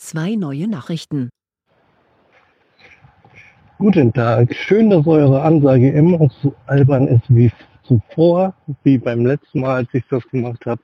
Zwei 0.00 0.36
neue 0.36 0.68
Nachrichten. 0.68 1.28
Guten 3.78 4.12
Tag. 4.12 4.54
Schön, 4.54 4.90
dass 4.90 5.04
eure 5.08 5.42
Ansage 5.42 5.90
immer 5.90 6.30
so 6.40 6.54
albern 6.66 7.08
ist 7.08 7.24
wie 7.26 7.50
zuvor, 7.82 8.54
wie 8.84 8.96
beim 8.96 9.26
letzten 9.26 9.60
Mal, 9.60 9.78
als 9.78 9.88
ich 9.92 10.04
das 10.08 10.22
gemacht 10.28 10.64
habe. 10.66 10.80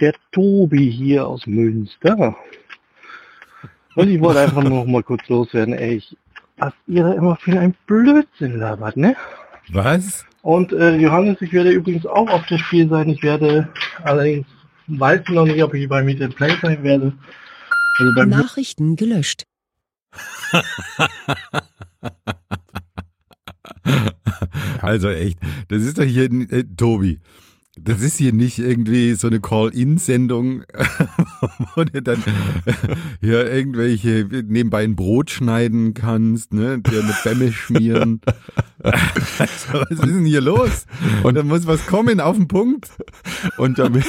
Der 0.00 0.12
Tobi 0.32 0.90
hier 0.90 1.26
aus 1.26 1.46
Münster. 1.46 2.36
Und 3.94 4.08
ich 4.10 4.20
wollte 4.20 4.40
einfach 4.40 4.62
nur 4.62 4.84
noch 4.84 4.86
mal 4.86 5.02
kurz 5.02 5.26
loswerden, 5.28 5.72
ey, 5.72 5.94
ich, 5.94 6.14
was 6.58 6.74
ihr 6.86 7.04
da 7.04 7.14
immer 7.14 7.36
für 7.36 7.58
ein 7.58 7.74
Blödsinn 7.86 8.58
labert, 8.58 8.98
ne? 8.98 9.16
Was? 9.70 10.26
Und 10.42 10.74
äh, 10.74 10.96
Johannes, 10.96 11.40
ich 11.40 11.54
werde 11.54 11.70
übrigens 11.70 12.04
auch 12.04 12.28
auf 12.28 12.44
das 12.50 12.60
Spiel 12.60 12.86
sein. 12.86 13.08
Ich 13.08 13.22
werde 13.22 13.68
allerdings 14.04 14.46
weiß 14.88 15.22
ich 15.22 15.34
noch 15.34 15.46
nicht, 15.46 15.62
ob 15.62 15.72
ich 15.72 15.88
bei 15.88 16.02
Meet 16.02 16.20
and 16.20 16.36
Play 16.36 16.54
sein 16.60 16.82
werde. 16.82 17.14
Also 18.08 18.24
Nachrichten 18.24 18.96
gelöscht. 18.96 19.44
Also 24.80 25.08
echt, 25.08 25.38
das 25.68 25.82
ist 25.82 25.98
doch 25.98 26.04
hier, 26.04 26.24
äh, 26.24 26.64
Tobi, 26.76 27.20
das 27.80 28.02
ist 28.02 28.18
hier 28.18 28.32
nicht 28.32 28.58
irgendwie 28.58 29.14
so 29.14 29.28
eine 29.28 29.40
Call-In-Sendung, 29.40 30.64
wo 31.74 31.84
du 31.84 32.02
dann 32.02 32.22
hier 33.20 33.50
irgendwelche 33.50 34.28
nebenbei 34.44 34.84
ein 34.84 34.94
Brot 34.94 35.30
schneiden 35.30 35.94
kannst, 35.94 36.52
ne, 36.52 36.80
dir 36.80 37.02
eine 37.02 37.16
Bämme 37.24 37.52
schmieren. 37.52 38.20
Also, 38.84 39.74
was 39.74 39.90
ist 39.90 40.02
denn 40.02 40.24
hier 40.24 40.40
los? 40.40 40.86
Und 41.22 41.36
da 41.36 41.44
muss 41.44 41.68
was 41.68 41.86
kommen 41.86 42.18
auf 42.18 42.36
den 42.36 42.48
Punkt. 42.48 42.90
Und 43.56 43.78
damit, 43.78 44.06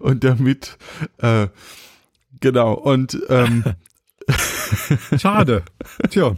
und 0.00 0.22
damit, 0.22 0.76
äh, 1.16 1.48
genau, 2.40 2.74
und 2.74 3.18
ähm, 3.28 3.64
Schade. 5.18 5.62
Tja. 6.10 6.36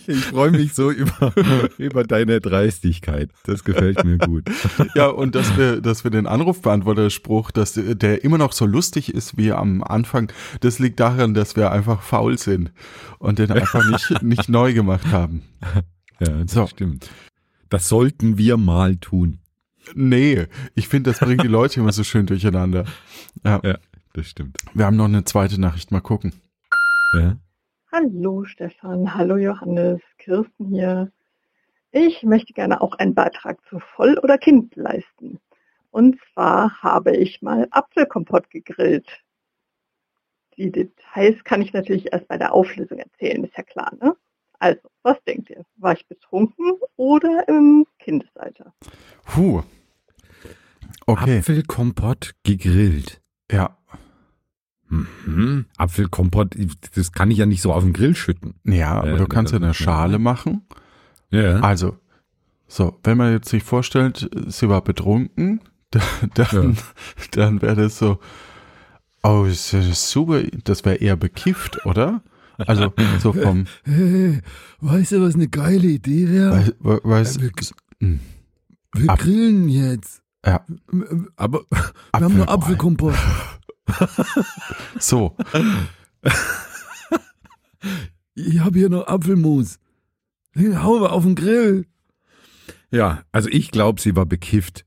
Ich 0.07 0.25
freue 0.25 0.51
mich 0.51 0.73
so 0.73 0.89
über, 0.89 1.33
über 1.77 2.03
deine 2.03 2.39
Dreistigkeit. 2.39 3.29
Das 3.43 3.63
gefällt 3.63 4.03
mir 4.03 4.17
gut. 4.17 4.45
ja, 4.95 5.07
und 5.07 5.35
dass 5.35 5.55
wir, 5.57 5.81
dass 5.81 6.03
wir 6.03 6.11
den 6.11 6.25
Anrufbeantworterspruch, 6.25 7.51
dass 7.51 7.73
der 7.73 8.23
immer 8.23 8.37
noch 8.37 8.51
so 8.51 8.65
lustig 8.65 9.13
ist 9.13 9.37
wie 9.37 9.51
am 9.51 9.83
Anfang, 9.83 10.31
das 10.61 10.79
liegt 10.79 10.99
daran, 10.99 11.33
dass 11.33 11.55
wir 11.55 11.71
einfach 11.71 12.01
faul 12.01 12.37
sind 12.37 12.71
und 13.19 13.37
den 13.37 13.51
einfach 13.51 13.87
nicht, 13.87 14.11
nicht 14.23 14.49
neu 14.49 14.73
gemacht 14.73 15.07
haben. 15.07 15.43
Ja, 16.19 16.29
das 16.29 16.51
so. 16.51 16.67
stimmt. 16.67 17.09
Das 17.69 17.89
sollten 17.89 18.37
wir 18.37 18.57
mal 18.57 18.97
tun. 18.97 19.39
Nee, 19.93 20.47
ich 20.75 20.87
finde, 20.87 21.11
das 21.11 21.19
bringt 21.19 21.43
die 21.43 21.47
Leute 21.47 21.79
immer 21.79 21.91
so 21.91 22.03
schön 22.03 22.25
durcheinander. 22.25 22.85
Ja. 23.43 23.59
ja, 23.63 23.77
das 24.13 24.27
stimmt. 24.27 24.57
Wir 24.73 24.85
haben 24.85 24.97
noch 24.97 25.05
eine 25.05 25.23
zweite 25.23 25.59
Nachricht, 25.59 25.91
mal 25.91 26.01
gucken. 26.01 26.33
Ja. 27.13 27.37
Hallo 27.91 28.45
Stefan, 28.45 29.15
hallo 29.15 29.35
Johannes, 29.35 29.99
Kirsten 30.17 30.67
hier. 30.67 31.11
Ich 31.91 32.23
möchte 32.23 32.53
gerne 32.53 32.81
auch 32.81 32.93
einen 32.93 33.15
Beitrag 33.15 33.59
zu 33.67 33.79
Voll- 33.79 34.17
oder 34.19 34.37
Kind 34.37 34.75
leisten. 34.75 35.39
Und 35.89 36.17
zwar 36.33 36.81
habe 36.81 37.17
ich 37.17 37.41
mal 37.41 37.67
Apfelkompott 37.71 38.49
gegrillt. 38.49 39.21
Die 40.57 40.71
Details 40.71 41.43
kann 41.43 41.61
ich 41.61 41.73
natürlich 41.73 42.13
erst 42.13 42.29
bei 42.29 42.37
der 42.37 42.53
Auflösung 42.53 42.99
erzählen, 42.99 43.43
ist 43.43 43.57
ja 43.57 43.63
klar, 43.63 43.93
ne? 43.99 44.15
Also, 44.61 44.79
was 45.01 45.17
denkt 45.23 45.49
ihr? 45.49 45.65
War 45.77 45.93
ich 45.93 46.07
betrunken 46.07 46.73
oder 46.95 47.47
im 47.47 47.87
Kindesalter? 47.97 48.75
Puh. 49.25 49.63
Okay. 51.07 51.39
Apfelkompott 51.39 52.35
gegrillt. 52.43 53.21
Ja. 53.51 53.75
Mhm. 54.87 55.65
Apfelkompott, 55.77 56.55
das 56.93 57.11
kann 57.11 57.31
ich 57.31 57.39
ja 57.39 57.47
nicht 57.47 57.63
so 57.63 57.73
auf 57.73 57.81
den 57.81 57.91
Grill 57.91 58.15
schütten. 58.15 58.53
Ja, 58.63 58.91
aber 58.99 59.13
äh, 59.13 59.17
du 59.17 59.25
kannst 59.25 59.51
ja 59.51 59.57
eine 59.57 59.73
Schale 59.73 60.19
machen. 60.19 60.61
Ja. 61.31 61.59
Also, 61.61 61.97
so, 62.67 62.99
wenn 63.03 63.17
man 63.17 63.33
jetzt 63.33 63.49
sich 63.49 63.63
vorstellt, 63.63 64.29
sie 64.45 64.69
war 64.69 64.83
betrunken, 64.83 65.61
dann, 66.35 66.73
ja. 66.75 66.81
dann 67.31 67.63
wäre 67.63 67.77
das 67.77 67.97
so, 67.97 68.19
oh, 69.23 69.45
das 69.47 69.73
ist 69.73 70.11
super, 70.11 70.43
das 70.65 70.85
wäre 70.85 70.97
eher 70.97 71.15
bekifft, 71.15 71.83
oder? 71.87 72.21
Also, 72.57 72.93
so 73.19 73.33
vom. 73.33 73.65
Hey, 73.83 74.41
weißt 74.81 75.13
du, 75.13 75.21
was 75.21 75.35
eine 75.35 75.47
geile 75.47 75.87
Idee 75.87 76.29
wäre? 76.29 76.73
Weiß, 76.79 77.01
weiß, 77.03 77.41
wir, 77.41 77.51
hm. 77.99 78.19
wir 78.93 79.07
grillen 79.15 79.69
jetzt. 79.69 80.21
Ja. 80.45 80.65
Aber 81.35 81.61
wir 81.69 81.77
Apfel, 82.11 82.25
haben 82.25 82.37
nur 82.37 82.49
Apfelkompott. 82.49 83.15
so. 84.99 85.35
Ich 88.35 88.59
habe 88.59 88.79
hier 88.79 88.89
noch 88.89 89.07
Apfelmus. 89.07 89.79
Den 90.55 90.83
hauen 90.83 91.01
wir 91.01 91.11
auf 91.11 91.23
den 91.23 91.35
Grill. 91.35 91.85
Ja, 92.91 93.23
also 93.31 93.49
ich 93.49 93.71
glaube, 93.71 94.01
sie 94.01 94.15
war 94.15 94.25
bekifft. 94.25 94.85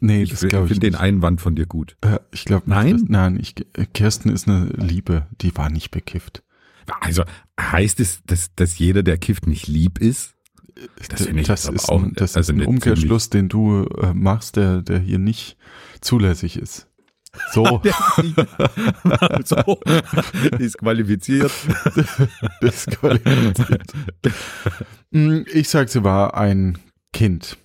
Nee, 0.00 0.22
ich, 0.22 0.32
ich 0.32 0.38
finde 0.38 0.78
den 0.78 0.94
Einwand 0.94 1.40
von 1.40 1.56
dir 1.56 1.66
gut. 1.66 1.96
Äh, 2.02 2.20
ich 2.30 2.44
glaube 2.44 2.70
Nein? 2.70 2.98
Das, 2.98 3.08
nein, 3.08 3.38
ich, 3.40 3.54
Kirsten 3.92 4.30
ist 4.30 4.48
eine 4.48 4.66
Liebe, 4.66 5.26
die 5.40 5.56
war 5.56 5.70
nicht 5.70 5.90
bekifft. 5.90 6.42
Also 7.00 7.24
heißt 7.60 8.00
es, 8.00 8.22
dass, 8.24 8.54
dass 8.54 8.78
jeder, 8.78 9.02
der 9.02 9.18
kifft, 9.18 9.46
nicht 9.46 9.66
lieb 9.66 9.98
ist? 9.98 10.34
Das, 11.08 11.26
ich 11.26 11.46
das 11.46 11.68
ist 11.68 11.88
auch, 11.88 12.02
ein, 12.02 12.12
das 12.14 12.36
also 12.36 12.52
ist 12.52 12.60
ein 12.60 12.66
Umkehrschluss, 12.66 13.30
den 13.30 13.48
du 13.48 13.84
äh, 14.00 14.14
machst, 14.14 14.56
der, 14.56 14.82
der 14.82 15.00
hier 15.00 15.18
nicht 15.18 15.56
zulässig 16.00 16.56
ist. 16.56 16.86
So. 17.52 17.64
so. 19.44 19.80
Disqualifiziert. 20.58 21.50
Disqualifiziert. 22.62 23.92
Hm, 25.12 25.44
ich 25.52 25.68
sag, 25.68 25.88
sie 25.88 26.04
war 26.04 26.34
ein 26.34 26.78
Kind. 27.12 27.58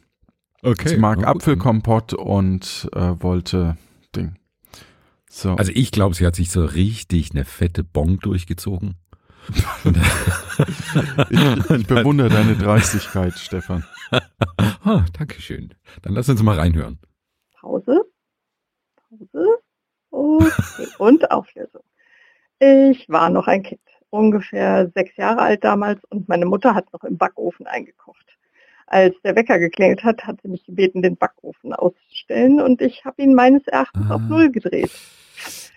Okay. 0.63 0.89
Sie 0.89 0.97
mag 0.97 1.25
Apfelkompott 1.25 2.13
und 2.13 2.89
äh, 2.93 3.13
wollte 3.19 3.77
Ding. 4.15 4.35
So. 5.29 5.55
Also 5.55 5.71
ich 5.73 5.91
glaube, 5.91 6.15
sie 6.15 6.25
hat 6.25 6.35
sich 6.35 6.51
so 6.51 6.63
richtig 6.63 7.31
eine 7.31 7.43
fette 7.43 7.83
Bon 7.83 8.17
durchgezogen. 8.19 8.95
Ich, 11.29 11.69
ich 11.69 11.87
bewundere 11.87 12.29
deine 12.29 12.55
Dreistigkeit, 12.55 13.33
Stefan. 13.37 13.83
ah, 14.83 15.05
Dankeschön. 15.17 15.73
Dann 16.01 16.13
lass 16.13 16.29
uns 16.29 16.41
mal 16.43 16.57
reinhören. 16.57 16.99
Pause. 17.59 18.05
Pause. 19.09 19.59
Okay. 20.11 20.87
Und 20.97 21.31
Auflösung. 21.31 21.83
Ich 22.59 23.09
war 23.09 23.29
noch 23.29 23.47
ein 23.47 23.63
Kind, 23.63 23.81
ungefähr 24.09 24.89
sechs 24.93 25.17
Jahre 25.17 25.41
alt 25.41 25.63
damals 25.63 26.01
und 26.05 26.29
meine 26.29 26.45
Mutter 26.45 26.75
hat 26.75 26.91
noch 26.93 27.03
im 27.03 27.17
Backofen 27.17 27.67
eingekocht. 27.67 28.37
Als 28.85 29.15
der 29.23 29.35
Wecker 29.35 29.59
geklingelt 29.59 30.03
hat, 30.03 30.25
hat 30.25 30.41
sie 30.41 30.49
mich 30.49 30.63
gebeten, 30.65 31.01
den 31.01 31.17
Backofen 31.17 31.73
auszustellen 31.73 32.61
und 32.61 32.81
ich 32.81 33.05
habe 33.05 33.21
ihn 33.21 33.33
meines 33.33 33.65
Erachtens 33.67 34.05
ah. 34.09 34.15
auf 34.15 34.21
Null 34.21 34.51
gedreht. 34.51 34.91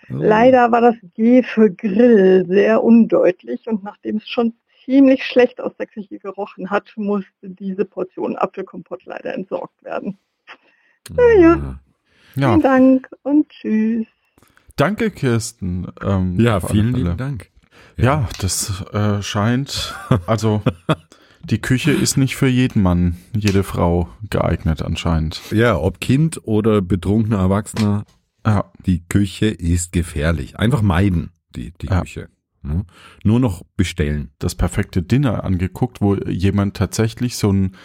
Oh. 0.09 0.15
Leider 0.15 0.71
war 0.71 0.81
das 0.81 0.95
G 1.15 1.43
für 1.43 1.69
Grill 1.69 2.45
sehr 2.47 2.83
undeutlich 2.83 3.67
und 3.67 3.83
nachdem 3.83 4.17
es 4.17 4.29
schon 4.29 4.53
ziemlich 4.85 5.23
schlecht 5.23 5.59
aus 5.59 5.75
der 5.77 5.87
Küche 5.87 6.17
gerochen 6.19 6.69
hat, 6.69 6.93
musste 6.95 7.27
diese 7.41 7.85
Portion 7.85 8.37
Apfelkompott 8.37 9.05
leider 9.05 9.33
entsorgt 9.33 9.83
werden. 9.83 10.17
Naja, 11.09 11.53
ah. 11.53 11.79
ja. 12.35 12.49
vielen 12.49 12.61
Dank 12.61 13.09
und 13.23 13.49
tschüss. 13.49 14.07
Danke, 14.77 15.11
Kirsten. 15.11 15.87
Ähm, 16.01 16.39
ja, 16.39 16.59
vielen 16.59 16.93
lieben 16.93 17.17
Dank. 17.17 17.49
Ja, 17.97 18.03
ja 18.03 18.29
das 18.39 18.83
äh, 18.93 19.21
scheint, 19.21 19.95
also 20.27 20.61
die 21.43 21.59
Küche 21.59 21.91
ist 21.91 22.15
nicht 22.15 22.35
für 22.35 22.47
jeden 22.47 22.81
Mann, 22.81 23.17
jede 23.35 23.63
Frau 23.63 24.09
geeignet 24.29 24.81
anscheinend. 24.81 25.41
Ja, 25.51 25.77
ob 25.77 25.99
Kind 25.99 26.41
oder 26.43 26.81
betrunkener 26.81 27.39
Erwachsener, 27.39 28.05
ja. 28.47 28.71
die 28.85 29.03
Küche 29.07 29.47
ist 29.47 29.91
gefährlich. 29.91 30.57
Einfach 30.57 30.81
meiden, 30.81 31.31
die, 31.55 31.71
die 31.81 31.87
ja. 31.87 32.01
Küche. 32.01 32.29
Ja. 32.63 32.83
Nur 33.23 33.39
noch 33.39 33.63
bestellen. 33.75 34.31
Das 34.39 34.55
perfekte 34.55 35.01
Dinner 35.01 35.43
angeguckt, 35.43 36.01
wo 36.01 36.15
jemand 36.15 36.75
tatsächlich 36.75 37.37
so 37.37 37.49
einen 37.49 37.75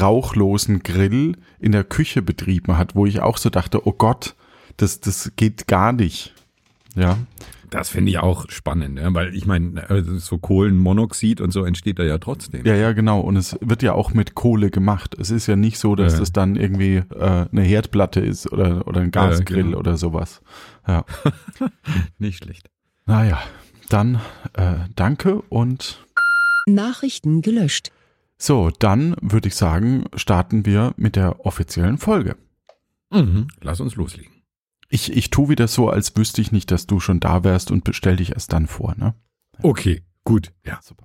rauchlosen 0.00 0.82
Grill 0.82 1.36
in 1.58 1.72
der 1.72 1.84
Küche 1.84 2.22
betrieben 2.22 2.76
hat, 2.76 2.94
wo 2.94 3.06
ich 3.06 3.20
auch 3.20 3.38
so 3.38 3.50
dachte, 3.50 3.86
oh 3.86 3.92
Gott, 3.92 4.34
das, 4.76 5.00
das 5.00 5.32
geht 5.36 5.66
gar 5.66 5.92
nicht. 5.92 6.34
Ja. 6.94 7.18
Das 7.70 7.88
finde 7.88 8.10
ich 8.10 8.18
auch 8.18 8.48
spannend, 8.48 8.98
ja, 8.98 9.12
weil 9.12 9.34
ich 9.34 9.46
meine, 9.46 9.88
also 9.90 10.18
so 10.18 10.38
Kohlenmonoxid 10.38 11.40
und 11.40 11.52
so 11.52 11.64
entsteht 11.64 11.98
da 11.98 12.02
ja 12.04 12.18
trotzdem. 12.18 12.64
Ja, 12.64 12.74
ja, 12.74 12.92
genau. 12.92 13.20
Und 13.20 13.36
es 13.36 13.58
wird 13.60 13.82
ja 13.82 13.92
auch 13.92 14.14
mit 14.14 14.34
Kohle 14.34 14.70
gemacht. 14.70 15.14
Es 15.18 15.30
ist 15.30 15.46
ja 15.46 15.56
nicht 15.56 15.78
so, 15.78 15.94
dass 15.94 16.14
ja. 16.14 16.20
das 16.20 16.32
dann 16.32 16.56
irgendwie 16.56 16.96
äh, 16.96 17.46
eine 17.50 17.62
Herdplatte 17.62 18.20
ist 18.20 18.50
oder, 18.52 18.86
oder 18.86 19.00
ein 19.00 19.10
Gasgrill 19.10 19.58
ja, 19.58 19.64
genau. 19.64 19.78
oder 19.78 19.96
sowas. 19.96 20.40
Ja. 20.86 21.04
nicht 22.18 22.42
schlecht. 22.42 22.70
Naja, 23.06 23.38
dann 23.88 24.20
äh, 24.54 24.76
danke 24.96 25.42
und 25.48 26.04
Nachrichten 26.66 27.42
gelöscht. 27.42 27.90
So, 28.36 28.70
dann 28.78 29.16
würde 29.20 29.48
ich 29.48 29.56
sagen, 29.56 30.04
starten 30.14 30.64
wir 30.64 30.94
mit 30.96 31.16
der 31.16 31.44
offiziellen 31.44 31.98
Folge. 31.98 32.36
Mhm. 33.10 33.48
Lass 33.60 33.80
uns 33.80 33.96
loslegen. 33.96 34.37
Ich, 34.88 35.14
ich 35.14 35.30
tue 35.30 35.50
wieder 35.50 35.68
so, 35.68 35.90
als 35.90 36.16
wüsste 36.16 36.40
ich 36.40 36.50
nicht, 36.50 36.70
dass 36.70 36.86
du 36.86 36.98
schon 36.98 37.20
da 37.20 37.44
wärst 37.44 37.70
und 37.70 37.84
bestell 37.84 38.16
dich 38.16 38.32
erst 38.32 38.52
dann 38.52 38.66
vor, 38.66 38.94
ne? 38.96 39.14
Okay, 39.62 40.02
gut. 40.24 40.52
Ja. 40.64 40.80
super. 40.82 41.04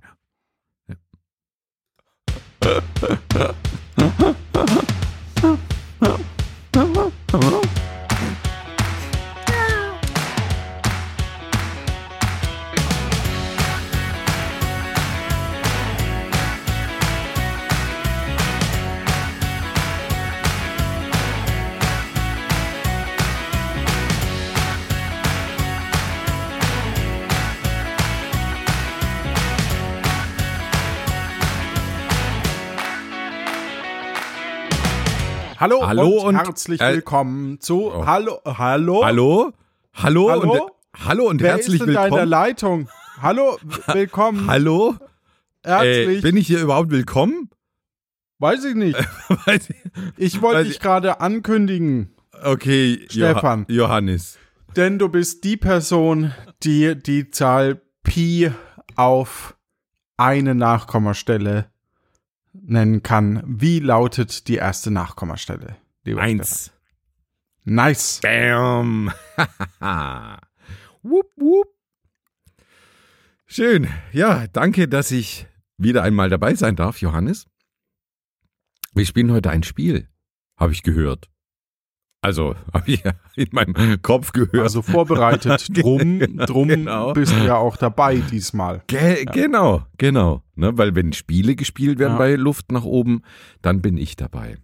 Hallo, 35.64 35.88
Hallo 35.88 36.08
und, 36.24 36.36
und- 36.36 36.46
herzlich 36.46 36.82
äh, 36.82 36.96
willkommen 36.96 37.58
zu 37.62 37.86
oh. 37.90 38.06
Hallo, 38.06 38.42
hallo, 38.44 39.06
Hallo? 39.06 39.54
Hallo? 39.94 40.30
Hallo? 40.30 40.52
Und, 40.52 40.72
hallo 41.08 41.24
und 41.30 41.42
Wer 41.42 41.52
herzlich 41.54 41.76
ist 41.80 41.88
in 41.88 41.94
deiner 41.94 42.12
willkommen. 42.12 42.30
Leitung? 42.30 42.90
Hallo, 43.22 43.58
willkommen, 43.94 44.48
Hallo? 44.48 44.96
Äh, 45.62 45.70
herzlich. 45.70 46.22
bin 46.22 46.36
ich 46.36 46.48
hier 46.48 46.60
überhaupt 46.60 46.92
willkommen? 46.92 47.50
Weiß 48.40 48.66
ich 48.66 48.76
nicht. 48.76 48.98
Weiß 49.46 49.70
ich- 49.70 49.78
Ich 50.18 50.42
wollte 50.42 50.66
dich 50.66 50.74
ich- 50.74 50.80
gerade 50.82 51.22
ankündigen, 51.22 52.14
okay, 52.44 53.06
Stefan. 53.10 53.66
Joha 53.70 53.88
Johannes. 53.88 54.38
denn 54.76 55.00
du 55.00 55.08
bist 55.08 55.46
die 55.46 55.56
Person, 55.56 56.34
die 56.64 56.94
die 57.02 57.32
Zahl 57.32 57.80
Pi 58.04 58.52
auf 58.98 59.56
eine 60.18 60.56
Nachkommastelle 60.56 61.68
nennen 62.54 63.04
kann. 63.04 63.44
Wie 63.46 63.80
lautet 63.80 64.48
die 64.48 64.56
erste 64.56 64.92
Nachkommastelle? 64.92 65.78
Eins. 66.06 66.66
Stefan? 66.66 66.74
Nice. 67.66 68.20
Bam. 68.22 69.12
wupp, 71.02 71.32
wupp. 71.38 71.68
Schön. 73.46 73.88
Ja, 74.12 74.48
danke, 74.48 74.88
dass 74.88 75.12
ich 75.12 75.48
wieder 75.78 76.04
einmal 76.04 76.30
dabei 76.30 76.56
sein 76.56 76.76
darf, 76.76 77.02
Johannes. 77.02 77.48
Wir 78.94 79.06
spielen 79.06 79.32
heute 79.32 79.50
ein 79.50 79.64
Spiel, 79.64 80.08
habe 80.58 80.72
ich 80.72 80.84
gehört. 80.84 81.30
Also, 82.24 82.56
habe 82.74 82.90
ich 82.92 83.04
ja 83.04 83.12
in 83.36 83.50
meinem 83.52 84.02
Kopf 84.02 84.32
gehört. 84.32 84.56
Also 84.56 84.82
vorbereitet. 84.82 85.68
Drum, 85.78 86.20
drum 86.38 86.68
Genau. 86.70 87.14
bist 87.14 87.34
du 87.34 87.46
ja 87.46 87.58
auch 87.58 87.78
dabei 87.78 88.16
diesmal. 88.18 88.82
Ge 88.88 89.26
Genau, 89.26 89.86
genau. 89.98 90.42
Ne, 90.56 90.78
weil 90.78 90.96
wenn 90.96 91.14
Spiele 91.14 91.56
gespielt 91.56 92.00
werden 92.00 92.14
Ja. 92.14 92.18
bei 92.18 92.36
Luft 92.36 92.72
nach 92.72 92.86
oben, 92.86 93.22
dann 93.62 93.82
bin 93.82 93.98
ich 93.98 94.16
dabei. 94.16 94.58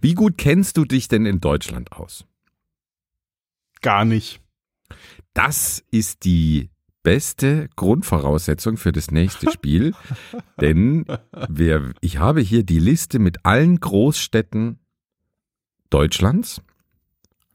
Wie 0.00 0.14
gut 0.14 0.36
kennst 0.36 0.76
du 0.76 0.84
dich 0.84 1.08
denn 1.08 1.24
in 1.26 1.40
Deutschland 1.40 1.92
aus? 1.92 2.26
Gar 3.80 4.04
nicht. 4.04 4.40
Das 5.32 5.82
ist 5.90 6.24
die 6.24 6.68
beste 7.02 7.68
Grundvoraussetzung 7.74 8.76
für 8.76 8.92
das 8.92 9.10
nächste 9.10 9.50
Spiel, 9.52 9.94
denn 10.60 11.06
wer, 11.48 11.92
ich 12.00 12.18
habe 12.18 12.40
hier 12.42 12.62
die 12.64 12.78
Liste 12.78 13.18
mit 13.18 13.44
allen 13.46 13.80
Großstädten 13.80 14.78
Deutschlands, 15.90 16.62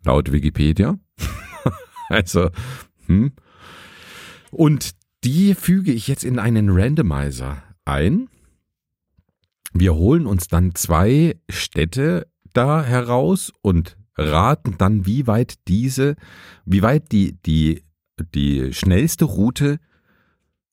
laut 0.03 0.31
Wikipedia. 0.31 0.97
also, 2.09 2.49
hm. 3.07 3.31
Und 4.51 4.91
die 5.23 5.55
füge 5.55 5.91
ich 5.91 6.07
jetzt 6.07 6.23
in 6.23 6.39
einen 6.39 6.69
Randomizer 6.69 7.63
ein. 7.85 8.29
Wir 9.73 9.95
holen 9.95 10.25
uns 10.25 10.47
dann 10.47 10.75
zwei 10.75 11.35
Städte 11.49 12.27
da 12.53 12.83
heraus 12.83 13.51
und 13.61 13.97
raten 14.17 14.75
dann, 14.77 15.05
wie 15.05 15.27
weit 15.27 15.55
diese, 15.67 16.15
wie 16.65 16.81
weit 16.81 17.11
die, 17.11 17.33
die, 17.45 17.83
die 18.33 18.73
schnellste 18.73 19.25
Route 19.25 19.79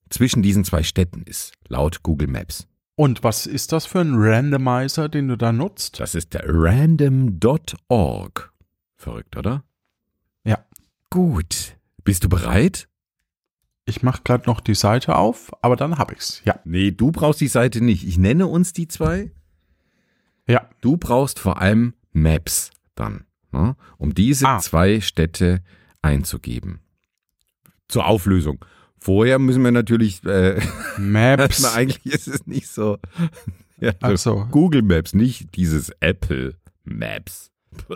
zwischen 0.09 0.41
diesen 0.41 0.63
zwei 0.63 0.83
Städten 0.83 1.23
ist, 1.23 1.53
laut 1.67 2.01
Google 2.03 2.27
Maps. 2.27 2.67
Und 2.95 3.23
was 3.23 3.45
ist 3.45 3.73
das 3.73 3.85
für 3.85 3.99
ein 3.99 4.15
Randomizer, 4.15 5.09
den 5.09 5.27
du 5.27 5.35
da 5.35 5.51
nutzt? 5.51 5.99
Das 5.99 6.15
ist 6.15 6.33
der 6.33 6.45
random.org. 6.47 8.53
Verrückt, 8.97 9.35
oder? 9.37 9.63
Ja. 10.43 10.65
Gut. 11.09 11.77
Bist 12.03 12.23
du 12.23 12.29
bereit? 12.29 12.87
Ich 13.85 14.01
mache 14.03 14.21
gerade 14.23 14.45
noch 14.47 14.61
die 14.61 14.73
Seite 14.75 15.15
auf, 15.15 15.51
aber 15.63 15.75
dann 15.75 15.97
hab 15.97 16.11
ich's. 16.11 16.41
Ja. 16.45 16.59
Nee, 16.65 16.91
du 16.91 17.11
brauchst 17.11 17.41
die 17.41 17.47
Seite 17.47 17.83
nicht. 17.83 18.07
Ich 18.07 18.17
nenne 18.17 18.47
uns 18.47 18.73
die 18.73 18.87
zwei. 18.87 19.31
Ja. 20.47 20.69
Du 20.81 20.97
brauchst 20.97 21.39
vor 21.39 21.61
allem 21.61 21.93
Maps 22.11 22.71
dann, 22.95 23.25
ne, 23.51 23.75
um 23.97 24.13
diese 24.15 24.47
Ah. 24.47 24.59
zwei 24.59 25.01
Städte 25.01 25.63
einzugeben. 26.01 26.79
Zur 27.87 28.05
Auflösung. 28.07 28.63
Vorher 28.97 29.37
müssen 29.37 29.63
wir 29.63 29.71
natürlich, 29.71 30.23
äh, 30.23 30.59
Maps. 30.97 31.61
na, 31.61 31.73
eigentlich 31.73 32.05
ist 32.13 32.27
es 32.27 32.45
nicht 32.47 32.67
so. 32.67 32.97
Ja, 33.77 33.91
Ach 33.99 34.17
so. 34.17 34.47
Google 34.51 34.83
Maps, 34.83 35.13
nicht 35.13 35.53
dieses 35.57 35.89
Apple 35.99 36.55
Maps. 36.85 37.51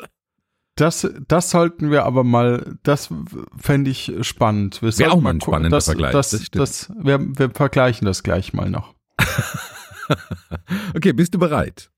Das, 0.80 1.08
das 1.28 1.50
sollten 1.50 1.92
wir 1.92 2.06
aber 2.06 2.24
mal, 2.24 2.78
das 2.84 3.10
fände 3.58 3.92
ich 3.92 4.14
spannend. 4.22 4.82
Wir 4.82 4.98
Wäre 4.98 5.12
auch 5.12 5.22
mal 5.22 5.32
ein 5.32 5.42
spannender 5.42 5.78
das, 5.78 5.86
Vergleich, 5.86 6.14
Das, 6.14 6.30
das 6.32 6.50
das 6.52 6.92
wir, 6.98 7.20
wir 7.20 7.50
vergleichen 7.52 8.06
das 8.06 8.24
gleich 8.24 8.54
mal 8.54 8.70
noch. 8.70 8.96
Okay, 10.96 11.14
bist 11.14 11.36
du 11.36 11.40
bereit? 11.40 11.92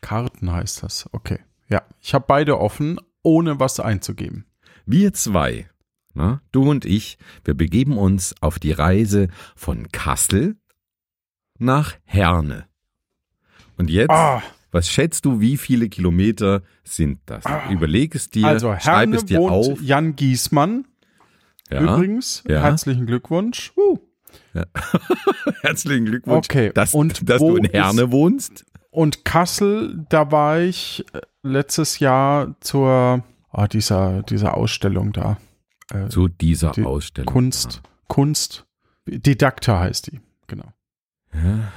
Karten 0.00 0.52
heißt 0.52 0.84
das. 0.84 1.08
Okay. 1.10 1.40
Ja. 1.68 1.82
Ich 2.00 2.14
habe 2.14 2.24
beide 2.28 2.60
offen, 2.60 3.00
ohne 3.24 3.58
was 3.58 3.80
einzugeben. 3.80 4.46
Wir 4.86 5.12
zwei, 5.12 5.68
ne, 6.14 6.40
du 6.52 6.70
und 6.70 6.84
ich, 6.84 7.18
wir 7.44 7.54
begeben 7.54 7.98
uns 7.98 8.34
auf 8.40 8.60
die 8.60 8.70
Reise 8.70 9.26
von 9.56 9.88
Kassel 9.90 10.56
nach 11.58 11.96
Herne. 12.04 12.66
Und 13.76 13.90
jetzt, 13.90 14.10
Ah, 14.10 14.42
was 14.72 14.88
schätzt 14.88 15.24
du, 15.24 15.40
wie 15.40 15.56
viele 15.56 15.88
Kilometer 15.88 16.62
sind 16.84 17.20
das? 17.26 17.44
Überleg 17.70 18.14
es 18.14 18.30
dir, 18.30 18.46
also 18.46 18.68
schreib 18.78 18.84
Herne 18.84 19.16
es 19.16 19.24
dir 19.24 19.40
auf. 19.40 19.80
Jan 19.80 20.16
Giesmann 20.16 20.86
Ja, 21.70 21.82
übrigens. 21.82 22.44
Ja. 22.48 22.62
Herzlichen 22.62 23.06
Glückwunsch. 23.06 23.72
Uh. 23.76 23.98
herzlichen 25.62 26.04
Glückwunsch, 26.06 26.46
Okay, 26.46 26.70
dass, 26.72 26.94
und 26.94 27.28
dass 27.28 27.40
du 27.40 27.56
in 27.56 27.64
Herne 27.64 28.12
wohnst. 28.12 28.64
Und 28.90 29.24
Kassel, 29.24 30.04
da 30.08 30.30
war 30.32 30.60
ich 30.60 31.04
äh, 31.12 31.20
letztes 31.42 31.98
Jahr 32.00 32.56
zur 32.60 33.24
ah, 33.50 33.68
dieser, 33.68 34.22
dieser 34.22 34.56
Ausstellung 34.56 35.12
da. 35.12 35.38
Äh, 35.92 36.08
Zu 36.08 36.28
dieser 36.28 36.72
Die 36.72 36.84
Ausstellung. 36.84 37.32
Kunst, 37.32 37.82
Kunst, 38.08 38.66
Didakta 39.06 39.80
heißt 39.80 40.08
die, 40.12 40.20
genau. 40.46 40.72
Ja. 41.32 41.72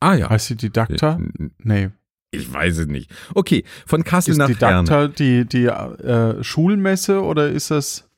Ah 0.00 0.14
ja. 0.14 0.30
Heißt 0.30 0.50
die 0.50 0.56
Didakta? 0.56 1.18
Nee. 1.58 1.90
Ich 2.30 2.52
weiß 2.52 2.78
es 2.78 2.86
nicht. 2.88 3.10
Okay, 3.34 3.64
von 3.86 4.04
Kassel 4.04 4.32
Ist 4.32 4.36
nach 4.38 4.48
Herne. 4.48 4.84
Didakta 4.84 5.08
die, 5.08 5.46
die 5.46 5.64
äh, 5.66 6.42
Schulmesse 6.44 7.22
oder 7.22 7.48
ist 7.48 7.70
das? 7.70 8.08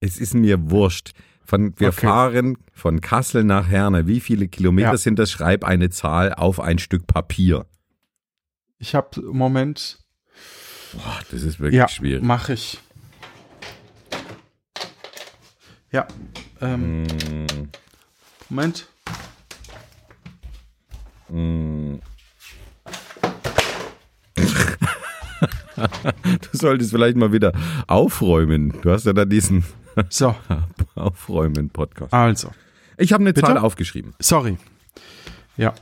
Es 0.00 0.18
ist 0.18 0.34
mir 0.34 0.70
wurscht. 0.70 1.10
Von, 1.44 1.74
wir 1.78 1.88
Okay. 1.88 2.06
fahren 2.06 2.58
von 2.72 3.00
Kassel 3.00 3.44
nach 3.44 3.68
Herne. 3.68 4.06
Wie 4.06 4.20
viele 4.20 4.46
Kilometer 4.48 4.92
Ja. 4.92 4.96
sind 4.96 5.18
das? 5.18 5.30
Schreib 5.30 5.64
eine 5.64 5.90
Zahl 5.90 6.32
auf 6.34 6.60
ein 6.60 6.78
Stück 6.78 7.06
Papier. 7.06 7.66
Ich 8.78 8.94
habe 8.94 9.20
Moment. 9.22 9.98
Boah, 10.92 11.20
das 11.30 11.42
ist 11.42 11.58
wirklich 11.58 11.78
Ja, 11.78 11.88
schwierig. 11.88 12.22
mache 12.22 12.52
ich. 12.52 12.78
Ja. 15.92 16.06
Ähm, 16.60 17.02
Mm, 17.04 17.68
Moment. 18.48 18.86
mm. 21.28 21.94
du 26.52 26.58
solltest 26.58 26.90
vielleicht 26.90 27.16
mal 27.16 27.32
wieder 27.32 27.52
aufräumen. 27.86 28.74
Du 28.82 28.90
hast 28.90 29.06
ja 29.06 29.12
da 29.12 29.24
diesen 29.24 29.64
So, 30.10 30.34
Aufräumen-Podcast. 30.94 32.12
also. 32.12 32.50
Ich 32.98 33.12
habe 33.12 33.22
eine 33.22 33.32
Bitte? 33.34 33.46
Zahl 33.46 33.58
aufgeschrieben. 33.58 34.14
Sorry. 34.18 34.56
Ja. 35.56 35.74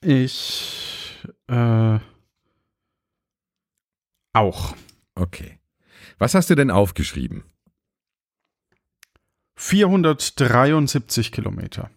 Ich 0.00 1.24
äh, 1.48 1.98
auch. 4.32 4.74
Okay. 5.14 5.58
Was 6.18 6.34
hast 6.34 6.50
du 6.50 6.54
denn 6.54 6.70
aufgeschrieben? 6.70 7.44
473 9.56 11.32
Kilometer. 11.32 11.90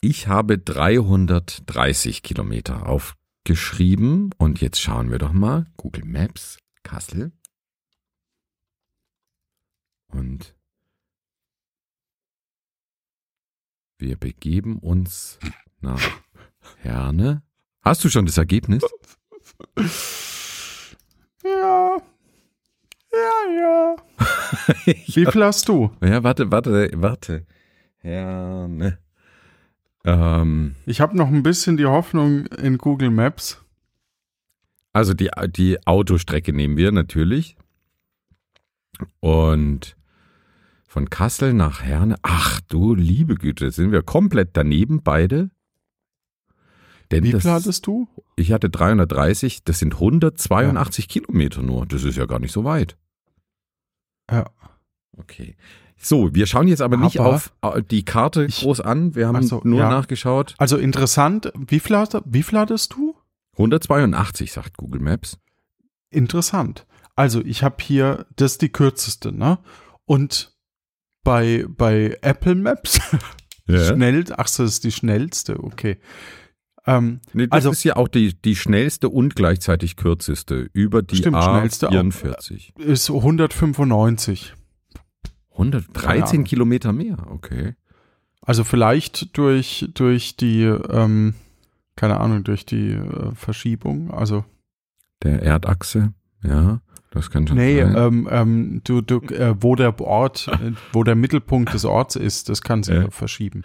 Ich 0.00 0.28
habe 0.28 0.58
330 0.58 2.22
Kilometer 2.22 2.88
aufgeschrieben 3.48 4.34
und 4.36 4.60
jetzt 4.60 4.78
schauen 4.78 5.10
wir 5.10 5.18
doch 5.18 5.32
mal. 5.32 5.64
Google 5.78 6.04
Maps, 6.04 6.58
Kassel. 6.82 7.32
Und 10.08 10.54
wir 13.96 14.18
begeben 14.18 14.78
uns 14.78 15.38
nach 15.80 15.98
Herne. 16.82 17.42
Hast 17.80 18.04
du 18.04 18.10
schon 18.10 18.26
das 18.26 18.36
Ergebnis? 18.36 18.82
Ja. 21.42 21.96
Ja, 23.10 23.32
ja. 23.56 23.96
Wie 24.84 25.24
viel 25.24 25.42
hast 25.44 25.66
du? 25.70 25.90
Ja, 26.02 26.22
warte, 26.22 26.52
warte, 26.52 26.90
warte. 26.94 27.46
Herne. 27.96 28.98
Ähm, 30.04 30.74
Ich 30.86 31.00
habe 31.00 31.16
noch 31.16 31.28
ein 31.28 31.42
bisschen 31.42 31.76
die 31.76 31.86
Hoffnung 31.86 32.46
in 32.46 32.78
Google 32.78 33.10
Maps. 33.10 33.60
also 34.92 35.14
die, 35.14 35.30
die 35.48 35.84
Autostrecke 35.86 36.52
nehmen 36.52 36.76
wir 36.76 36.92
natürlich. 36.92 37.56
Und 39.20 39.96
von 40.86 41.10
Kassel 41.10 41.52
nach 41.52 41.82
Herne. 41.82 42.16
Ach 42.22 42.60
du 42.68 42.94
liebe 42.94 43.34
Güte, 43.36 43.70
sind 43.70 43.92
wir 43.92 44.02
komplett 44.02 44.50
daneben 44.54 45.02
beide. 45.02 45.50
Denn 47.10 47.24
Wie 47.24 47.30
das, 47.32 47.42
viel 47.42 47.50
hattest 47.52 47.86
du? 47.86 48.08
ich 48.36 48.52
hatte 48.52 48.68
330, 48.70 49.64
das 49.64 49.78
sind 49.78 49.94
182 49.94 51.08
Kilometer 51.08 51.62
nur. 51.62 51.86
Das 51.86 52.04
ist 52.04 52.16
ja 52.16 52.26
gar 52.26 52.38
nicht 52.38 52.52
so 52.52 52.64
weit. 52.64 52.96
Ja. 54.30 54.46
Okay. 55.16 55.56
So, 56.00 56.32
wir 56.34 56.46
schauen 56.46 56.68
jetzt 56.68 56.80
aber 56.80 56.96
nicht 56.96 57.18
Aber 57.18 57.34
auf 57.34 57.52
äh, 57.62 57.82
die 57.82 58.04
Karte 58.04 58.44
ich- 58.44 58.60
groß 58.60 58.80
an. 58.80 59.14
Wir 59.14 59.26
haben 59.28 59.42
so, 59.42 59.60
nur 59.64 59.80
ja. 59.80 59.90
nachgeschaut. 59.90 60.54
Also 60.58 60.76
interessant. 60.76 61.52
Wie 61.56 61.80
viel, 61.80 61.96
wie 62.24 62.42
viel 62.42 62.58
hattest 62.58 62.92
du? 62.94 63.16
182, 63.54 64.52
sagt 64.52 64.76
Google 64.76 65.00
Maps. 65.00 65.38
Interessant. 66.10 66.86
Also 67.16 67.40
ich 67.44 67.62
habe 67.64 67.76
hier, 67.80 68.26
das 68.36 68.52
ist 68.52 68.62
die 68.62 68.68
kürzeste, 68.70 69.32
ne? 69.32 69.58
Und 70.04 70.54
bei, 71.24 71.66
bei 71.68 72.16
Apple 72.22 72.54
Maps, 72.54 73.00
schnell, 73.68 74.24
ach 74.36 74.46
so, 74.46 74.62
das 74.62 74.74
ist 74.74 74.84
die 74.84 74.92
schnellste, 74.92 75.62
okay. 75.62 75.98
Ähm, 76.86 77.20
Nee, 77.32 77.48
das 77.48 77.56
Also- 77.56 77.70
ist 77.72 77.82
ja 77.84 77.96
auch 77.96 78.06
die, 78.08 78.40
die 78.40 78.54
schnellste 78.54 79.08
und 79.08 79.34
gleichzeitig 79.34 79.96
kürzeste 79.96 80.70
über 80.72 81.02
die 81.02 81.16
Stimmt, 81.16 81.42
schnellste 81.42 81.88
auch. 81.88 81.92
A44. 81.92 82.78
ist 82.78 83.10
195. 83.10 84.54
113 85.58 86.22
Ahnung. 86.22 86.44
Kilometer 86.44 86.92
mehr, 86.92 87.16
okay. 87.30 87.74
Also 88.42 88.64
vielleicht 88.64 89.36
durch, 89.36 89.90
durch 89.94 90.36
die, 90.36 90.62
ähm, 90.62 91.34
keine 91.96 92.20
Ahnung, 92.20 92.44
durch 92.44 92.64
die 92.64 92.92
äh, 92.92 93.32
Verschiebung. 93.34 94.10
Also, 94.12 94.44
Der 95.22 95.42
Erdachse, 95.42 96.12
ja, 96.42 96.80
das 97.10 97.30
kann 97.30 97.46
schon 97.46 97.56
nee, 97.56 97.82
sein. 97.82 97.94
ähm, 97.96 98.28
ähm, 98.30 98.80
du, 98.84 99.00
du, 99.00 99.18
äh, 99.34 99.54
wo 99.60 99.74
der 99.74 99.98
Ort, 100.00 100.48
äh, 100.48 100.72
wo 100.92 101.02
der 101.04 101.16
Mittelpunkt 101.16 101.74
des 101.74 101.84
Orts 101.84 102.16
ist, 102.16 102.48
das 102.48 102.62
kann 102.62 102.82
sich 102.82 102.94
Ja. 102.94 103.02
ja. 103.02 103.10
verschieben. 103.10 103.62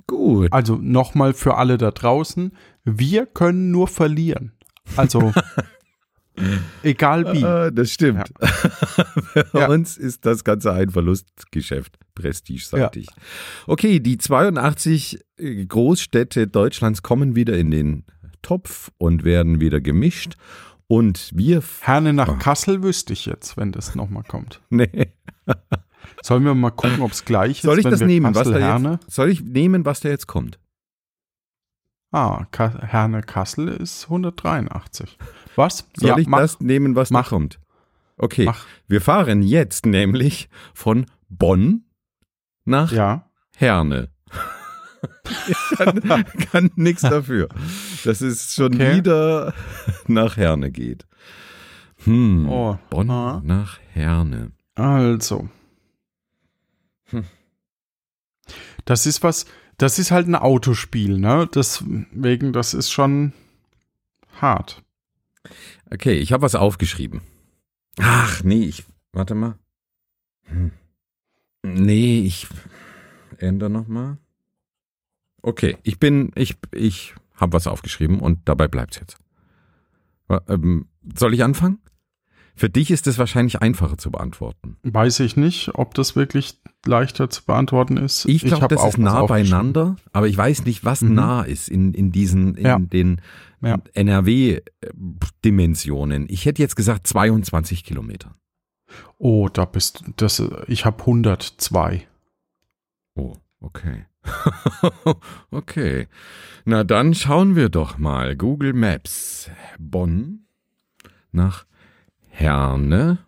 Gut. 0.06 0.52
Also 0.52 0.76
nochmal 0.76 1.32
für 1.32 1.56
alle 1.56 1.78
da 1.78 1.90
draußen, 1.90 2.52
wir 2.84 3.24
können 3.26 3.70
nur 3.70 3.88
verlieren. 3.88 4.52
Also 4.96 5.32
egal 6.82 7.32
wie. 7.32 7.42
Äh, 7.42 7.72
das 7.72 7.90
stimmt. 7.90 8.32
Bei 9.52 9.60
Ja. 9.60 9.68
uns 9.68 9.96
ist 9.96 10.24
das 10.26 10.44
Ganze 10.44 10.72
ein 10.72 10.90
Verlustgeschäft, 10.90 11.98
prestigeseitig. 12.14 13.06
Okay, 13.66 14.00
die 14.00 14.18
82 14.18 15.20
Großstädte 15.68 16.46
Deutschlands 16.46 17.02
kommen 17.02 17.36
wieder 17.36 17.56
in 17.56 17.70
den 17.70 18.04
Topf 18.42 18.90
und 18.98 19.24
werden 19.24 19.60
wieder 19.60 19.80
gemischt. 19.80 20.34
Und 20.88 21.30
wir. 21.34 21.62
Herne 21.80 22.12
nach 22.12 22.28
Ah. 22.28 22.34
Kassel 22.36 22.82
wüsste 22.82 23.12
ich 23.14 23.24
jetzt, 23.26 23.56
wenn 23.56 23.72
das 23.72 23.94
nochmal 23.94 24.24
kommt. 24.24 24.60
Nee. 24.70 25.12
Sollen 26.22 26.44
wir 26.44 26.54
mal 26.54 26.70
gucken, 26.70 27.00
ob 27.00 27.12
es 27.12 27.24
gleich 27.24 27.62
Soll 27.62 27.74
ist, 27.74 27.78
ich 27.80 27.84
wenn 27.84 27.90
das 27.92 28.00
nehmen, 28.02 28.34
was 28.34 28.48
da 28.48 28.78
jetzt, 28.78 29.12
Soll 29.12 29.30
ich 29.30 29.42
nehmen, 29.42 29.84
was 29.84 30.00
da 30.00 30.08
jetzt 30.08 30.26
kommt? 30.26 30.58
Ah, 32.12 32.44
Ka 32.50 32.78
Herne 32.86 33.22
Kassel 33.22 33.68
ist 33.68 34.04
183. 34.04 35.16
Was? 35.56 35.88
Soll 35.96 36.20
ich 36.20 36.26
mach, 36.28 36.40
das 36.40 36.60
nehmen, 36.60 36.94
was 36.94 37.10
Mach. 37.10 37.30
kommt? 37.30 37.58
Okay, 38.18 38.44
Mach. 38.44 38.66
wir 38.86 39.00
fahren 39.00 39.42
jetzt 39.42 39.86
nämlich 39.86 40.48
von 40.74 41.06
Bonn 41.30 41.84
nach 42.66 42.92
Ja. 42.92 43.30
Herne. 43.56 44.10
ich 45.48 45.56
kann, 45.78 46.24
kann 46.52 46.70
nichts 46.76 47.02
dafür, 47.02 47.48
dass 48.04 48.20
es 48.20 48.54
schon 48.54 48.74
Okay. 48.74 48.96
wieder 48.96 49.54
nach 50.06 50.36
Herne 50.36 50.70
geht. 50.70 51.06
Hm, 52.04 52.48
Oh. 52.48 52.78
Bonn 52.90 53.10
Ah. 53.10 53.40
nach 53.44 53.78
Herne. 53.92 54.52
Also. 54.74 55.48
Hm. 57.06 57.24
Das 58.84 59.06
ist 59.06 59.22
was, 59.22 59.46
das 59.82 59.98
ist 59.98 60.10
halt 60.10 60.28
ein 60.28 60.34
Autospiel, 60.36 61.18
ne? 61.18 61.48
Deswegen, 61.52 62.52
das 62.52 62.72
ist 62.74 62.90
schon 62.90 63.32
hart. 64.40 64.82
Okay, 65.90 66.14
ich 66.14 66.32
habe 66.32 66.42
was 66.42 66.54
aufgeschrieben. 66.54 67.20
Ach, 67.98 68.42
nee, 68.44 68.64
ich, 68.64 68.84
warte 69.12 69.34
mal. 69.34 69.58
Hm. 70.44 70.70
Nee, 71.64 72.20
ich 72.22 72.46
ändere 73.38 73.70
nochmal. 73.70 74.18
Okay, 75.42 75.76
ich 75.82 75.98
bin, 75.98 76.30
ich, 76.36 76.56
ich 76.72 77.14
habe 77.34 77.52
was 77.52 77.66
aufgeschrieben 77.66 78.20
und 78.20 78.48
dabei 78.48 78.68
bleibt's 78.68 78.98
jetzt. 79.00 79.16
Wa- 80.28 80.42
Ähm, 80.48 80.86
soll 81.16 81.34
ich 81.34 81.42
anfangen? 81.42 81.80
Für 82.54 82.68
dich 82.68 82.90
ist 82.90 83.06
es 83.06 83.18
wahrscheinlich 83.18 83.62
einfacher 83.62 83.96
zu 83.98 84.10
beantworten. 84.10 84.76
Weiß 84.82 85.20
ich 85.20 85.36
nicht, 85.36 85.70
ob 85.74 85.94
das 85.94 86.16
wirklich 86.16 86.58
leichter 86.84 87.30
zu 87.30 87.44
beantworten 87.44 87.96
ist. 87.96 88.26
Ich 88.26 88.44
glaube, 88.44 88.68
das 88.68 88.84
ist 88.84 88.98
nah 88.98 89.24
beieinander, 89.24 89.96
aber 90.12 90.28
ich 90.28 90.36
weiß 90.36 90.64
nicht, 90.66 90.84
was 90.84 91.00
Mhm. 91.02 91.14
nah 91.14 91.42
ist 91.42 91.68
in, 91.68 91.94
in 91.94 92.12
diesen, 92.12 92.54
in 92.56 92.66
Ja. 92.66 92.78
den 92.78 93.20
Ja. 93.62 93.78
NRW-Dimensionen. 93.94 96.26
Ich 96.28 96.44
hätte 96.46 96.62
jetzt 96.62 96.76
gesagt 96.76 97.06
22 97.06 97.84
Kilometer. 97.84 98.34
Oh, 99.18 99.48
da 99.48 99.64
bist 99.64 100.04
das. 100.16 100.42
Ich 100.68 100.84
habe 100.84 101.02
102. 101.06 102.06
Oh, 103.14 103.36
okay. 103.60 104.04
okay. 105.50 106.06
Na 106.64 106.84
dann 106.84 107.14
schauen 107.14 107.56
wir 107.56 107.68
doch 107.68 107.98
mal. 107.98 108.36
Google 108.36 108.72
Maps. 108.72 109.50
Bonn 109.78 110.46
nach 111.32 111.64
Herne 112.32 113.18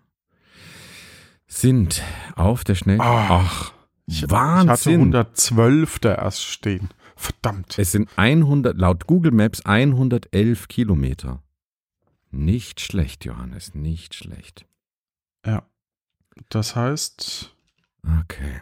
sind 1.46 2.02
auf 2.34 2.64
der 2.64 2.74
Schnell... 2.74 3.00
Ah, 3.00 3.42
Ach, 3.44 3.72
Ich, 4.06 4.16
ich 4.16 4.22
hatte 4.24 4.32
Wahnsinn. 4.32 4.94
112 4.94 5.98
da 6.00 6.14
erst 6.14 6.42
stehen. 6.44 6.88
Verdammt. 7.14 7.78
Es 7.78 7.92
sind 7.92 8.08
100, 8.16 8.76
laut 8.76 9.06
Google 9.06 9.30
Maps 9.30 9.60
111 9.64 10.66
Kilometer. 10.68 11.42
Nicht 12.30 12.80
schlecht, 12.80 13.24
Johannes, 13.24 13.74
nicht 13.74 14.14
schlecht. 14.14 14.66
Ja. 15.46 15.62
Das 16.48 16.74
heißt, 16.74 17.54
Okay. 18.20 18.60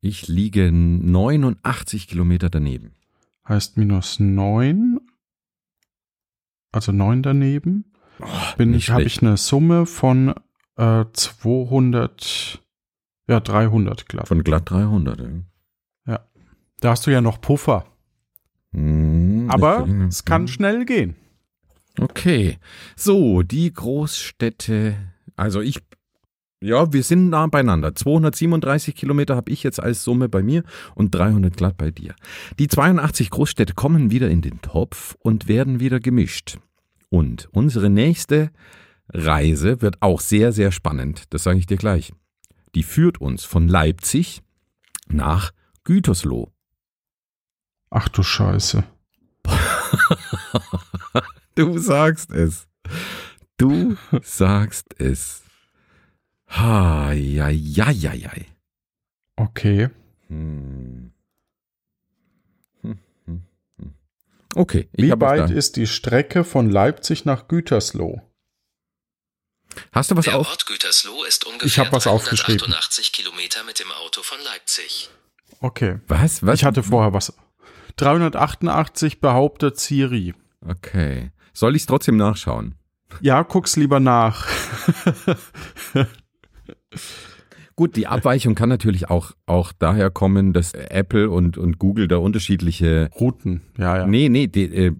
Ich 0.00 0.28
liege 0.28 0.72
89 0.72 2.08
Kilometer 2.08 2.50
daneben. 2.50 2.94
heißt 3.46 3.76
minus 3.76 4.18
9. 4.18 4.98
Also 6.72 6.92
9 6.92 7.22
daneben. 7.22 7.84
Bin 8.56 8.74
ich, 8.74 8.90
habe 8.90 9.02
ich 9.02 9.22
eine 9.22 9.36
Summe 9.36 9.86
von 9.86 10.34
äh, 10.76 11.04
200. 11.12 12.62
Ja, 13.28 13.40
300 13.40 14.08
glatt. 14.08 14.28
Von 14.28 14.42
glatt 14.42 14.70
300. 14.70 15.20
Ja. 16.06 16.20
Da 16.80 16.90
hast 16.90 17.06
du 17.06 17.10
ja 17.10 17.20
noch 17.20 17.40
Puffer. 17.40 17.86
Hm, 18.72 19.46
Aber 19.50 19.86
es 20.08 20.24
kann 20.24 20.48
schnell 20.48 20.84
gehen. 20.84 21.16
Okay. 21.98 22.58
So, 22.96 23.42
die 23.42 23.72
Großstädte. 23.72 24.96
Also 25.36 25.60
ich, 25.60 25.78
ja, 26.62 26.92
wir 26.92 27.02
sind 27.02 27.30
nah 27.30 27.46
beieinander. 27.46 27.94
237 27.94 28.94
Kilometer 28.94 29.36
habe 29.36 29.50
ich 29.50 29.62
jetzt 29.62 29.82
als 29.82 30.04
Summe 30.04 30.28
bei 30.28 30.42
mir 30.42 30.62
und 30.94 31.14
300 31.14 31.56
glatt 31.56 31.76
bei 31.76 31.90
dir. 31.90 32.14
Die 32.58 32.68
82 32.68 33.30
Großstädte 33.30 33.74
kommen 33.74 34.10
wieder 34.10 34.28
in 34.28 34.42
den 34.42 34.60
Topf 34.60 35.16
und 35.20 35.48
werden 35.48 35.80
wieder 35.80 36.00
gemischt. 36.00 36.58
Und 37.10 37.48
unsere 37.52 37.90
nächste 37.90 38.50
Reise 39.08 39.82
wird 39.82 40.00
auch 40.00 40.20
sehr, 40.20 40.52
sehr 40.52 40.72
spannend. 40.72 41.24
Das 41.30 41.42
sage 41.42 41.58
ich 41.58 41.66
dir 41.66 41.76
gleich. 41.76 42.12
Die 42.74 42.82
führt 42.82 43.20
uns 43.20 43.44
von 43.44 43.68
Leipzig 43.68 44.42
nach 45.08 45.52
Gütersloh. 45.84 46.52
Ach 47.90 48.08
du 48.08 48.22
Scheiße. 48.22 48.84
Du 51.56 51.76
sagst 51.78 52.30
es. 52.30 52.68
Du 53.58 53.96
sagst 54.22 54.94
es. 54.98 55.42
Ha, 56.46 57.12
ja, 57.12 57.48
ja, 57.48 57.90
ja, 57.90 58.14
ja. 58.14 58.30
Okay. 59.36 59.90
Hm 60.28 61.10
hm, 63.26 63.42
hm. 63.78 63.94
Okay, 64.54 64.88
ich 64.92 65.04
Wie 65.04 65.20
weit 65.20 65.50
ist 65.50 65.76
die 65.76 65.86
Strecke 65.86 66.44
von 66.44 66.70
Leipzig 66.70 67.24
nach 67.24 67.48
Gütersloh? 67.48 68.20
Hast 69.92 70.10
du 70.10 70.16
was 70.16 70.24
Der 70.24 70.36
auf? 70.36 70.48
Ort 70.48 70.66
Gütersloh 70.66 71.24
ist 71.24 71.44
Ich 71.46 71.52
ungefähr 71.52 71.84
hab 71.84 71.92
was 71.92 72.06
aufgeschrieben. 72.06 72.58
388 72.58 73.12
Kilometer 73.12 73.62
mit 73.64 73.78
dem 73.78 73.90
Auto 73.92 74.22
von 74.22 74.38
Leipzig. 74.44 75.10
Okay. 75.60 76.00
Was? 76.08 76.44
Was? 76.44 76.58
Ich 76.58 76.64
hatte 76.64 76.82
vorher 76.82 77.12
was. 77.12 77.32
388 77.96 79.20
behauptet 79.20 79.78
Siri. 79.78 80.34
Okay. 80.66 81.30
Soll 81.52 81.76
ich 81.76 81.82
es 81.82 81.86
trotzdem 81.86 82.16
nachschauen? 82.16 82.74
Ja, 83.20 83.42
guck's 83.42 83.76
lieber 83.76 84.00
nach. 84.00 84.46
Gut, 87.80 87.96
die 87.96 88.06
Abweichung 88.06 88.54
kann 88.54 88.68
natürlich 88.68 89.08
auch, 89.08 89.32
auch 89.46 89.72
daher 89.72 90.10
kommen, 90.10 90.52
dass 90.52 90.74
Apple 90.74 91.30
und, 91.30 91.56
und 91.56 91.78
Google 91.78 92.08
da 92.08 92.18
unterschiedliche. 92.18 93.08
Routen. 93.18 93.62
Ja, 93.78 94.00
ja. 94.00 94.06
Nee, 94.06 94.28
nee, 94.28 94.48
die, 94.48 94.64
äh, 94.64 94.92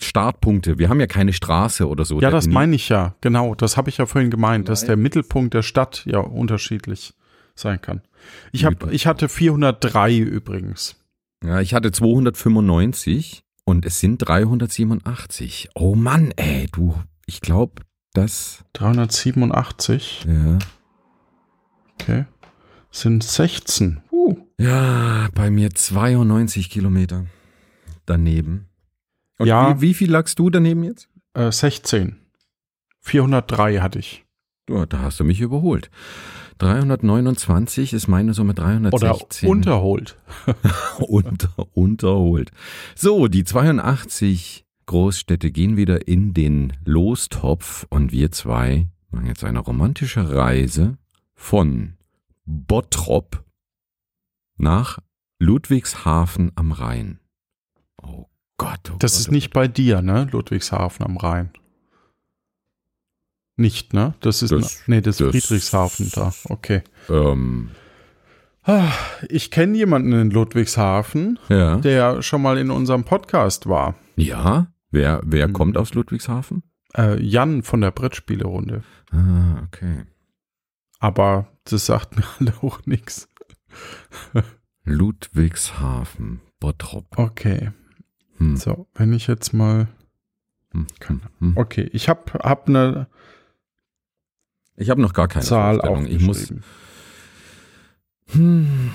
Startpunkte. 0.00 0.76
Wir 0.76 0.88
haben 0.88 0.98
ja 0.98 1.06
keine 1.06 1.32
Straße 1.32 1.86
oder 1.86 2.04
so. 2.04 2.20
ja, 2.20 2.30
das 2.30 2.48
meine 2.48 2.74
ich 2.74 2.88
ja. 2.88 3.14
Genau, 3.20 3.54
das 3.54 3.76
habe 3.76 3.88
ich 3.88 3.98
ja 3.98 4.06
vorhin 4.06 4.32
gemeint, 4.32 4.68
dass 4.68 4.84
der 4.84 4.96
Mittelpunkt 4.96 5.54
der 5.54 5.62
Stadt 5.62 6.02
ja 6.06 6.18
unterschiedlich 6.18 7.14
sein 7.54 7.80
kann. 7.80 8.02
Ich, 8.50 8.64
hab, 8.64 8.90
ich 8.90 9.06
hatte 9.06 9.28
403 9.28 10.18
übrigens. 10.18 10.96
Ja, 11.44 11.60
ich 11.60 11.72
hatte 11.72 11.92
295 11.92 13.44
und 13.64 13.86
es 13.86 14.00
sind 14.00 14.18
387. 14.18 15.68
Oh 15.76 15.94
Mann, 15.94 16.32
ey, 16.34 16.66
du, 16.72 16.96
ich 17.26 17.40
glaube, 17.40 17.82
das, 18.12 18.64
387, 18.72 20.26
ja. 20.26 20.58
Sind 22.94 23.24
16. 23.24 24.02
Uh. 24.12 24.36
Ja, 24.56 25.28
bei 25.34 25.50
mir 25.50 25.70
92 25.74 26.70
Kilometer 26.70 27.26
daneben. 28.06 28.68
Und 29.36 29.48
Ja. 29.48 29.76
wie, 29.76 29.88
wie 29.88 29.94
viel 29.94 30.12
lagst 30.12 30.38
du 30.38 30.48
daneben 30.48 30.84
jetzt? 30.84 31.08
Äh, 31.32 31.50
16. 31.50 32.14
403 33.00 33.78
hatte 33.80 33.98
ich. 33.98 34.24
Ja, 34.70 34.86
da 34.86 35.00
hast 35.00 35.18
du 35.18 35.24
mich 35.24 35.40
überholt. 35.40 35.90
329 36.58 37.94
ist 37.94 38.06
meine 38.06 38.32
Summe 38.32 38.52
Oder 38.52 38.62
316. 38.62 39.48
unterholt. 39.48 40.16
Unter, 41.00 41.50
unterholt. 41.76 42.52
So, 42.94 43.26
die 43.26 43.42
82 43.42 44.64
Großstädte 44.86 45.50
gehen 45.50 45.76
wieder 45.76 46.06
in 46.06 46.32
den 46.32 46.74
Lostopf 46.84 47.88
und 47.90 48.12
wir 48.12 48.30
zwei 48.30 48.86
machen 49.10 49.26
jetzt 49.26 49.42
eine 49.42 49.58
romantische 49.58 50.32
Reise 50.32 50.96
von 51.34 51.94
Bottrop 52.44 53.44
nach 54.56 54.98
Ludwigshafen 55.38 56.52
am 56.54 56.72
Rhein. 56.72 57.20
Oh 58.02 58.26
Gott, 58.58 58.90
oh 58.92 58.96
Das 58.98 59.12
Gott, 59.12 59.20
ist 59.20 59.28
oh 59.28 59.32
nicht 59.32 59.52
bei 59.52 59.66
dir, 59.68 60.02
ne? 60.02 60.28
Ludwigshafen 60.30 61.04
am 61.04 61.16
Rhein. 61.16 61.50
Nicht, 63.56 63.92
ne? 63.94 64.14
Das 64.20 64.42
ist, 64.42 64.50
Das- 64.52 64.82
nee, 64.88 65.00
das, 65.00 65.18
das- 65.18 65.34
ist 65.34 65.46
Friedrichshafen 65.46 66.10
da. 66.14 66.32
Okay. 66.48 66.82
Ähm, 67.08 67.70
Ah, 68.66 68.90
Ich 69.28 69.50
kenne 69.50 69.76
jemanden 69.76 70.12
in 70.12 70.30
Ludwigshafen, 70.30 71.38
ja. 71.50 71.76
der 71.76 72.22
schon 72.22 72.40
mal 72.40 72.56
in 72.56 72.70
unserem 72.70 73.04
Podcast 73.04 73.68
war. 73.68 73.94
Ja? 74.16 74.68
Wer, 74.90 75.20
wer 75.22 75.46
Hm. 75.48 75.52
kommt 75.52 75.76
aus 75.76 75.92
Ludwigshafen? 75.92 76.62
Äh, 76.96 77.20
Jan 77.22 77.62
von 77.62 77.82
der 77.82 77.90
Brettspielerunde. 77.90 78.82
Ah, 79.10 79.62
okay. 79.66 80.04
Aber 80.98 81.46
das 81.64 81.86
sagt 81.86 82.16
mir 82.16 82.24
alle 82.38 82.54
auch 82.62 82.84
nichts. 82.86 83.28
Ludwigshafen, 84.84 86.40
Bottrop. 86.60 87.18
Okay. 87.18 87.72
Hm. 88.36 88.56
So, 88.56 88.86
wenn 88.94 89.12
ich 89.12 89.26
jetzt 89.26 89.52
mal. 89.52 89.88
Hm. 90.72 90.86
Hm. 91.38 91.52
Okay, 91.56 91.88
ich 91.92 92.08
habe 92.08 92.32
hab 92.40 92.68
eine 92.68 93.06
Ich 94.76 94.90
habe 94.90 95.00
noch 95.00 95.12
gar 95.12 95.28
keine 95.28 95.44
Zahl 95.44 95.76
Vorstellung. 95.76 96.06
Ich 96.06 96.20
muss. 96.22 96.52
Hm. 98.28 98.90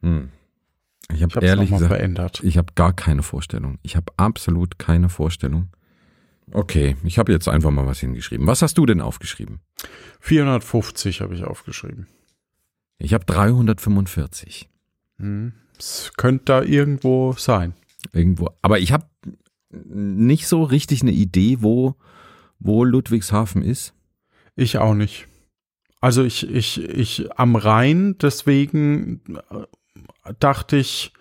Hm. 0.00 0.30
Ich 1.12 1.22
habe 1.22 1.44
ehrlich 1.44 1.70
gesagt, 1.70 1.88
verändert. 1.88 2.42
ich 2.42 2.58
habe 2.58 2.72
gar 2.74 2.92
keine 2.92 3.22
Vorstellung. 3.22 3.78
Ich 3.82 3.96
habe 3.96 4.12
absolut 4.16 4.78
keine 4.78 5.08
Vorstellung. 5.08 5.68
Okay, 6.52 6.96
ich 7.04 7.18
habe 7.18 7.32
jetzt 7.32 7.48
einfach 7.48 7.70
mal 7.70 7.86
was 7.86 8.00
hingeschrieben. 8.00 8.46
Was 8.46 8.62
hast 8.62 8.78
du 8.78 8.86
denn 8.86 9.00
aufgeschrieben? 9.00 9.60
450 10.20 11.20
habe 11.20 11.34
ich 11.34 11.44
aufgeschrieben. 11.44 12.06
Ich 12.98 13.12
habe 13.14 13.24
345 13.24 14.68
Hm. 15.18 15.52
Es 15.78 16.12
könnte 16.16 16.44
da 16.46 16.62
irgendwo 16.62 17.32
sein. 17.32 17.74
irgendwo. 18.12 18.50
Aber 18.62 18.78
ich 18.78 18.92
habe 18.92 19.06
nicht 19.70 20.46
so 20.46 20.62
richtig 20.62 21.02
eine 21.02 21.10
Idee, 21.12 21.58
wo, 21.60 21.96
wo 22.58 22.84
Ludwigshafen 22.84 23.62
ist. 23.62 23.92
Ich 24.54 24.78
auch 24.78 24.94
nicht. 24.94 25.26
Also 26.00 26.22
ich, 26.22 26.48
ich, 26.48 26.82
ich 26.82 27.28
am 27.38 27.56
Rhein, 27.56 28.16
deswegen 28.18 29.22
äh, 29.50 30.34
dachte 30.38 30.76
ich, 30.76 31.12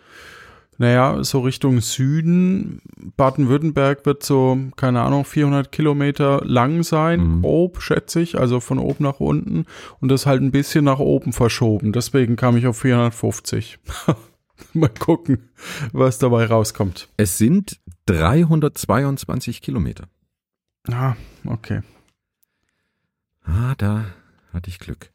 naja, 0.77 1.23
so 1.23 1.39
Richtung 1.41 1.79
Süden, 1.81 2.81
Baden-Württemberg 3.17 4.05
wird 4.05 4.23
so, 4.23 4.57
keine 4.75 5.01
Ahnung, 5.01 5.23
400 5.25 5.71
Kilometer 5.71 6.41
lang 6.45 6.83
sein, 6.83 7.19
Mhm. 7.38 7.41
grob, 7.41 7.81
schätze 7.81 8.19
ich, 8.21 8.38
also 8.39 8.59
von 8.59 8.79
oben 8.79 9.03
nach 9.03 9.19
unten 9.19 9.65
und 10.01 10.09
das 10.09 10.25
halt 10.25 10.41
ein 10.41 10.51
bisschen 10.51 10.85
nach 10.85 10.99
oben 10.99 11.31
verschoben. 11.33 11.93
Deswegen 11.93 12.35
kam 12.35 12.57
ich 12.57 12.67
auf 12.67 12.77
450. 12.79 13.79
Mal 14.73 14.89
gucken, 14.89 15.49
was 15.91 16.17
dabei 16.17 16.45
rauskommt. 16.45 17.09
Es 17.17 17.38
sind 17.38 17.79
322 18.05 19.61
Kilometer. 19.61 20.05
Ah, 20.89 21.15
okay. 21.45 21.81
Ah, 23.43 23.75
da 23.77 24.05
hatte 24.53 24.69
ich 24.69 24.79
Glück. 24.79 25.11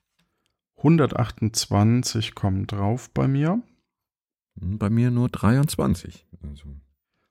128 0.78 2.34
kommen 2.34 2.66
drauf 2.66 3.10
bei 3.12 3.28
mir. 3.28 3.60
Hm, 4.60 4.78
Bei 4.78 4.90
mir 4.90 5.10
nur 5.10 5.28
23. 5.28 6.26
Also, 6.48 6.64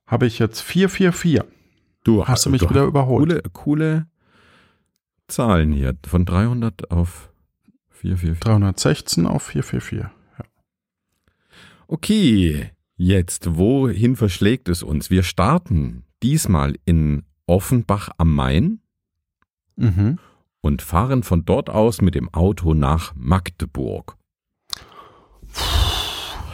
Habe 0.08 0.26
ich 0.28 0.40
jetzt 0.40 0.62
444. 0.62 1.44
du 2.04 2.26
Hast 2.28 2.46
du 2.46 2.50
mich 2.50 2.68
wieder 2.70 2.84
überholt? 2.86 3.30
Coole, 3.30 3.42
coole 3.54 4.08
Zahlen 5.28 5.72
hier. 5.72 5.96
Von 6.08 6.26
300 6.26 6.90
auf 6.92 7.32
444. 7.92 8.40
316 8.42 9.26
auf 9.28 9.44
444. 9.44 10.00
Ja. 10.40 10.46
Okay, 11.88 12.72
jetzt, 12.98 13.58
wohin 13.58 14.16
verschlägt 14.16 14.70
es 14.70 14.84
uns? 14.84 15.10
Wir 15.10 15.24
starten 15.24 16.04
diesmal 16.24 16.76
in 16.86 17.24
Offenbach 17.46 18.10
am 18.18 18.34
Main 18.36 18.80
Mhm. 19.76 20.20
und 20.62 20.82
fahren 20.82 21.24
von 21.24 21.46
dort 21.46 21.70
aus 21.70 22.02
mit 22.02 22.14
dem 22.16 22.32
Auto 22.34 22.74
nach 22.74 23.14
Magdeburg. 23.16 24.18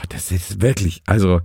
Das 0.09 0.31
ist 0.31 0.61
wirklich, 0.61 1.01
also 1.05 1.41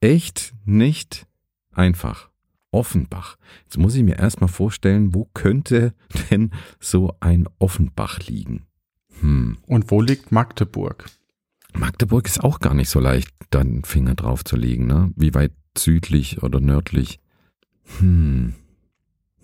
echt 0.00 0.54
nicht 0.64 1.26
einfach. 1.72 2.30
Offenbach. 2.70 3.36
Jetzt 3.64 3.78
muss 3.78 3.94
ich 3.94 4.02
mir 4.02 4.18
erstmal 4.18 4.48
vorstellen, 4.48 5.14
wo 5.14 5.28
könnte 5.32 5.94
denn 6.30 6.50
so 6.80 7.14
ein 7.20 7.48
Offenbach 7.58 8.20
liegen? 8.20 8.66
Hm. 9.20 9.58
Und 9.66 9.90
wo 9.90 10.00
liegt 10.00 10.30
Magdeburg? 10.30 11.06
Magdeburg 11.72 12.26
ist 12.26 12.42
auch 12.42 12.60
gar 12.60 12.74
nicht 12.74 12.90
so 12.90 13.00
leicht, 13.00 13.30
da 13.50 13.60
einen 13.60 13.84
Finger 13.84 14.14
drauf 14.14 14.44
zu 14.44 14.56
legen, 14.56 14.86
ne? 14.86 15.12
Wie 15.16 15.34
weit 15.34 15.52
südlich 15.76 16.42
oder 16.42 16.60
nördlich? 16.60 17.20
Hm. 17.98 18.54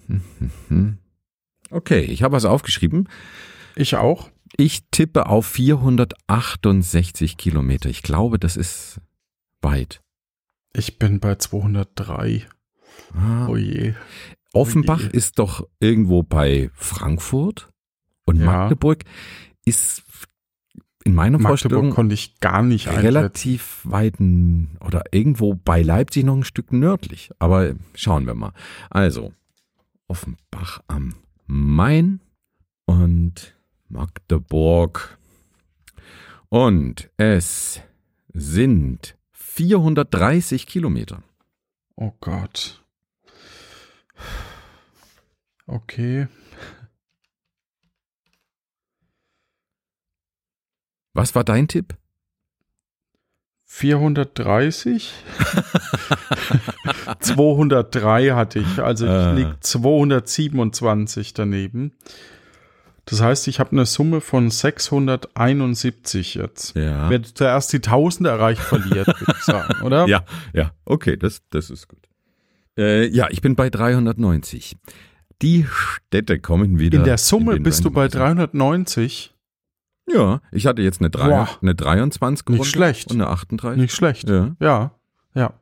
Okay, 1.71 2.01
ich 2.01 2.23
habe 2.23 2.37
was 2.37 2.45
aufgeschrieben. 2.45 3.09
Ich 3.77 3.97
auch. 3.97 4.31
Ich 4.57 4.83
tippe 4.91 5.27
auf 5.27 5.47
468 5.47 7.37
Kilometer. 7.37 7.89
Ich 7.89 8.03
glaube, 8.03 8.39
das 8.39 8.57
ist 8.57 9.01
weit. 9.61 10.03
Ich 10.75 10.99
bin 10.99 11.21
bei 11.21 11.37
203. 11.37 12.47
Ah. 13.15 13.47
Oh 13.49 13.57
je. 13.57 13.95
Offenbach 14.53 15.01
je. 15.03 15.09
ist 15.11 15.39
doch 15.39 15.67
irgendwo 15.81 16.23
bei 16.23 16.71
Frankfurt 16.75 17.69
und 18.25 18.37
Ja. 18.41 18.45
Magdeburg 18.47 19.05
ist 19.65 20.03
in 21.05 21.15
meiner 21.15 21.39
Magdeburg 21.39 21.49
Vorstellung 21.49 21.91
konnte 21.91 22.15
ich 22.15 22.39
gar 22.39 22.63
nicht 22.63 22.87
relativ 22.89 23.81
weit 23.85 24.21
n- 24.21 24.77
oder 24.81 25.03
irgendwo 25.11 25.55
bei 25.55 25.83
Leipzig 25.83 26.25
noch 26.25 26.37
ein 26.37 26.45
Stück 26.45 26.73
nördlich. 26.73 27.31
Aber 27.41 27.75
schauen 27.95 28.25
wir 28.27 28.35
mal. 28.35 28.53
Also, 28.89 29.33
Offenbach 30.07 30.81
am 30.87 31.15
Main 31.47 32.21
und 32.85 33.55
Magdeburg. 33.93 35.19
Und 36.49 37.11
es 37.19 37.81
sind 38.33 39.17
430 39.33 40.67
Kilometer. 40.67 41.23
Oh 41.97 42.13
Gott. 42.21 42.83
Okay. 45.67 46.27
Was 51.15 51.35
war 51.35 51.45
dein 51.45 51.69
Tipp? 51.69 51.95
430. 53.67 55.13
203 57.21 58.31
hatte 58.35 58.59
ich, 58.59 58.79
also 58.81 59.05
ich 59.07 59.11
Ah. 59.11 59.33
liege 59.33 59.57
227 59.61 61.35
daneben. 61.35 61.93
Das 63.05 63.21
heißt, 63.21 63.49
ich 63.49 63.59
habe 63.59 63.73
eine 63.73 63.85
Summe 63.85 64.21
von 64.21 64.51
671 64.51 66.35
jetzt. 66.35 66.77
Ja. 66.77 67.11
Wer 67.11 67.23
zuerst 67.23 67.73
die 67.73 67.79
1000 67.79 68.29
erreicht, 68.29 68.61
verliert, 68.61 69.07
würde 69.21 69.35
ich 69.37 69.45
sagen, 69.45 69.83
oder? 69.83 70.07
Ja, 70.07 70.25
ja, 70.53 70.73
okay, 70.85 71.17
das, 71.17 71.43
das 71.51 71.71
ist 71.71 71.89
gut. 71.89 72.09
Äh, 72.79 73.09
ja, 73.09 73.29
ich 73.31 73.41
bin 73.41 73.57
bei 73.57 73.71
390. 73.71 74.77
Die 75.43 75.67
Städte 75.69 76.39
kommen 76.39 76.79
wieder. 76.79 76.99
In 76.99 77.05
der 77.05 77.19
Summe 77.19 77.55
den 77.55 77.65
bist 77.65 77.85
du 77.85 77.91
bei 77.91 78.07
Randomizer. 78.07 78.19
390. 78.47 79.35
Ja, 80.09 80.41
ich 80.53 80.67
hatte 80.67 80.83
jetzt 80.83 81.01
eine, 81.01 81.11
drei, 81.11 81.29
Boah. 81.29 81.49
eine 81.61 81.75
23 81.75 82.49
Nicht 82.49 82.67
schlecht. 82.67 83.11
und 83.11 83.21
eine 83.21 83.31
38. 83.31 83.81
Nicht 83.81 83.95
schlecht. 83.95 84.29
Ja. 84.29 84.55
Ja, 84.61 84.93
ja. 85.35 85.55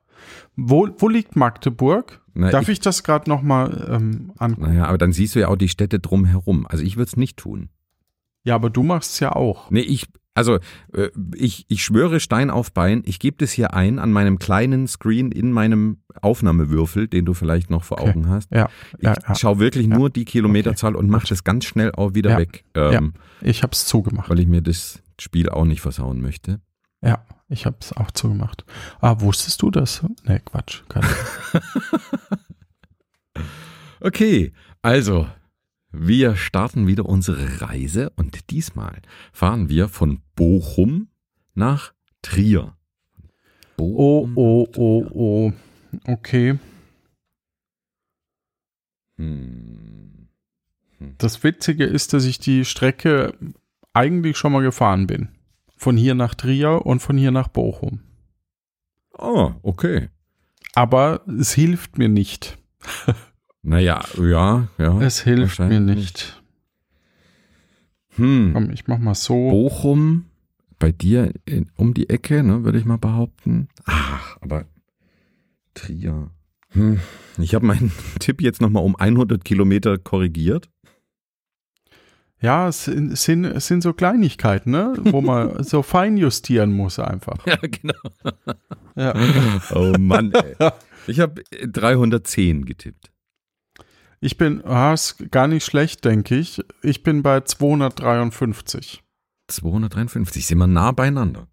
Wo, 0.57 0.89
wo 0.99 1.09
liegt 1.09 1.37
Magdeburg? 1.37 2.20
Na, 2.41 2.51
Darf 2.51 2.63
ich- 2.65 2.69
ich, 2.71 2.81
das 2.81 3.03
gerade 3.05 3.29
nochmal 3.31 3.87
ähm, 3.91 4.33
angucken? 4.39 4.69
Naja, 4.73 4.87
aber 4.87 4.99
dann 4.99 5.13
siehst 5.13 5.35
du 5.35 5.41
ja 5.41 5.49
auch 5.49 5.57
die 5.57 5.69
Städte 5.69 5.99
drumherum. 6.01 6.67
Also 6.67 6.83
ich 6.83 6.97
würde 6.97 7.09
es 7.09 7.17
nicht 7.17 7.37
tun. 7.37 7.69
Ja, 8.45 8.55
aber 8.55 8.71
du 8.71 8.83
machst 8.83 9.13
es 9.13 9.21
ja 9.21 9.33
auch. 9.33 9.71
Nee, 9.71 9.81
ich, 9.81 10.07
also 10.33 10.59
äh, 10.95 11.11
ich, 11.35 11.67
ich 11.69 11.85
schwöre 11.85 12.19
Stein 12.21 12.49
auf 12.49 12.73
Bein, 12.73 13.03
ich 13.05 13.19
gebe 13.19 13.37
das 13.37 13.53
hier 13.53 13.75
ein 13.75 13.99
an 13.99 14.11
meinem 14.13 14.39
kleinen 14.39 14.89
Screen 14.89 15.31
in 15.31 15.53
meinem 15.53 15.99
Aufnahmewürfel, 16.23 17.07
den 17.09 17.27
du 17.27 17.35
vielleicht 17.35 17.69
noch 17.69 17.85
vor 17.85 18.01
Okay. 18.01 18.11
Augen 18.11 18.29
hast. 18.31 18.51
Ja, 18.51 18.71
Ich 18.97 19.05
ja, 19.05 19.15
ja. 19.29 19.35
schaue 19.35 19.59
wirklich 19.59 19.87
Ja. 19.89 19.97
nur 19.99 20.09
die 20.09 20.25
Kilometerzahl 20.25 20.97
und 20.97 21.11
mache 21.11 21.27
das 21.29 21.45
ganz 21.45 21.67
schnell 21.67 21.93
auch 21.93 22.15
wieder 22.15 22.39
weg, 22.39 22.65
ähm, 22.75 23.13
Ich 23.43 23.63
habe 23.63 23.73
es 23.73 23.85
zugemacht. 23.85 24.31
weil 24.31 24.41
ich 24.41 24.47
mir 24.49 24.63
das 24.63 25.03
Spiel 25.21 25.51
auch 25.51 25.67
nicht 25.67 25.83
versauen 25.83 26.23
möchte. 26.23 26.61
Ja, 27.03 27.25
ich 27.49 27.67
habe 27.67 27.77
es 27.81 27.93
auch 27.95 28.11
zugemacht. 28.11 28.65
Ah, 29.01 29.21
wusstest 29.21 29.61
du 29.61 29.71
das? 29.71 30.03
Nee, 30.27 30.41
Quatsch. 30.45 30.83
Keine 30.89 31.07
Okay, 34.01 34.53
also 34.81 35.29
wir 35.93 36.35
starten 36.37 36.87
wieder 36.87 37.05
unsere 37.05 37.61
Reise 37.61 38.11
und 38.17 38.51
diesmal 38.51 39.03
fahren 39.33 39.69
wir 39.69 39.89
von 39.89 40.23
Bochum 40.37 41.09
nach 41.55 41.93
Trier. 42.23 42.77
Oh, 43.77 44.27
Bochum 44.27 44.37
oh, 44.37 44.69
oh, 44.77 45.03
Trier. 45.03 45.17
oh. 45.17 45.53
Okay. 46.05 46.59
Hm. 49.17 50.29
Das 51.19 51.43
Witzige 51.45 51.85
ist, 51.85 52.15
dass 52.15 52.25
ich 52.25 52.39
die 52.39 52.65
Strecke 52.65 53.35
eigentlich 53.93 54.39
schon 54.39 54.53
mal 54.53 54.63
gefahren 54.63 55.07
bin. 55.07 55.29
Von 55.77 55.97
hier 55.97 56.15
nach 56.15 56.35
Trier 56.35 56.87
und 56.87 57.01
von 57.01 57.19
hier 57.19 57.33
nach 57.33 57.49
Bochum. 57.49 58.01
Oh, 59.19 59.53
okay. 59.63 60.09
Aber 60.75 61.23
es 61.27 61.53
hilft 61.53 61.99
mir 61.99 62.09
nicht. 62.09 62.57
Naja, 63.63 64.03
ja, 64.19 64.69
ja. 64.79 65.01
Es 65.01 65.21
hilft 65.21 65.59
mir 65.59 65.81
nicht. 65.81 66.43
Hm. 68.17 68.51
Komm, 68.55 68.71
ich 68.71 68.87
mach 68.87 68.99
mal 68.99 69.15
so. 69.15 69.51
Bochum, 69.51 70.27
bei 70.79 70.93
dir 70.93 71.33
in, 71.45 71.71
um 71.77 71.95
die 71.95 72.09
Ecke, 72.09 72.43
ne, 72.43 72.65
würde 72.65 72.79
ich 72.79 72.85
mal 72.85 72.99
behaupten. 72.99 73.69
Ach, 73.85 74.39
aber 74.41 74.65
Trier. 75.75 76.31
Hm. 76.71 77.01
Ich 77.39 77.55
habe 77.55 77.67
meinen 77.67 77.93
Tipp 78.19 78.41
jetzt 78.43 78.61
nochmal 78.61 78.85
um 78.85 78.97
100 78.97 79.45
Kilometer 79.45 79.99
korrigiert. 79.99 80.69
Ja, 82.41 82.69
es 82.69 82.85
sind, 82.85 83.13
es 83.13 83.25
sind, 83.25 83.45
es 83.45 83.67
sind 83.67 83.83
so 83.83 83.93
Kleinigkeiten, 83.93 84.71
ne? 84.71 84.95
wo 84.99 85.21
man 85.21 85.63
so 85.65 85.83
fein 85.83 86.17
justieren 86.17 86.73
muss 86.73 86.99
einfach. 86.99 87.47
Ja, 87.47 87.57
genau. 87.57 87.95
Ja. 88.97 89.15
Oh 89.75 89.93
Mann, 89.99 90.33
ey. 90.33 90.55
Ich 91.07 91.19
habe 91.19 91.43
310 91.51 92.67
getippt. 92.67 93.11
Ich 94.21 94.37
bin, 94.37 94.63
ah, 94.65 94.93
ist 94.93 95.31
gar 95.31 95.49
nicht 95.49 95.65
schlecht, 95.65 96.05
denke 96.05 96.37
ich. 96.37 96.63
Ich 96.83 97.03
bin 97.03 97.23
bei 97.23 97.41
253. 97.41 99.03
253, 99.49 100.47
sind 100.47 100.59
wir 100.59 100.67
nah 100.67 100.93
beieinander. 100.93 101.49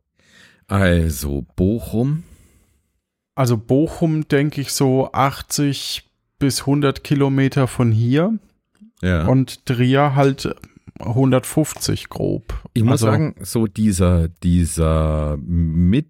Also 0.68 1.46
Bochum, 1.56 2.24
Also 3.36 3.58
Bochum, 3.58 4.28
denke 4.28 4.60
ich, 4.62 4.74
so 4.74 5.12
80 5.14 6.10
bis 6.40 6.62
100 6.62 7.04
Kilometer 7.04 7.68
von 7.68 7.92
hier 7.92 8.38
ja. 9.02 9.26
und 9.28 9.66
Trier 9.66 10.16
halt 10.16 10.54
150 11.00 12.10
grob. 12.10 12.62
ich 12.74 12.84
muss 12.84 13.04
also, 13.04 13.06
sagen, 13.06 13.36
so 13.42 13.68
dieser, 13.68 14.28
dieser 14.28 15.38
mit, 15.38 16.08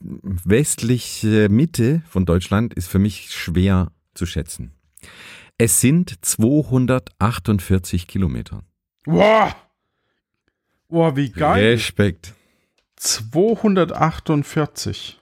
westliche 0.00 1.48
Mitte 1.48 2.02
von 2.08 2.24
Deutschland 2.24 2.74
ist 2.74 2.88
für 2.88 2.98
mich 2.98 3.30
schwer 3.30 3.92
zu 4.14 4.26
schätzen. 4.26 4.72
Es 5.64 5.80
sind 5.80 6.24
248 6.24 8.08
Kilometer. 8.08 8.64
Wow! 9.04 9.54
Wow, 10.88 11.14
wie 11.14 11.30
geil! 11.30 11.74
Respekt. 11.74 12.34
248. 12.96 15.20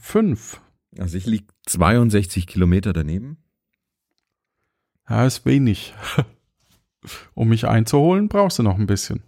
Fünf. 0.00 0.62
Also 0.96 1.18
ich 1.18 1.26
liege 1.26 1.44
62 1.66 2.46
Kilometer 2.46 2.94
daneben. 2.94 3.36
Ja, 5.06 5.26
ist 5.26 5.44
wenig. 5.44 5.92
Um 7.34 7.50
mich 7.50 7.68
einzuholen, 7.68 8.30
brauchst 8.30 8.58
du 8.58 8.62
noch 8.62 8.78
ein 8.78 8.86
bisschen. 8.86 9.22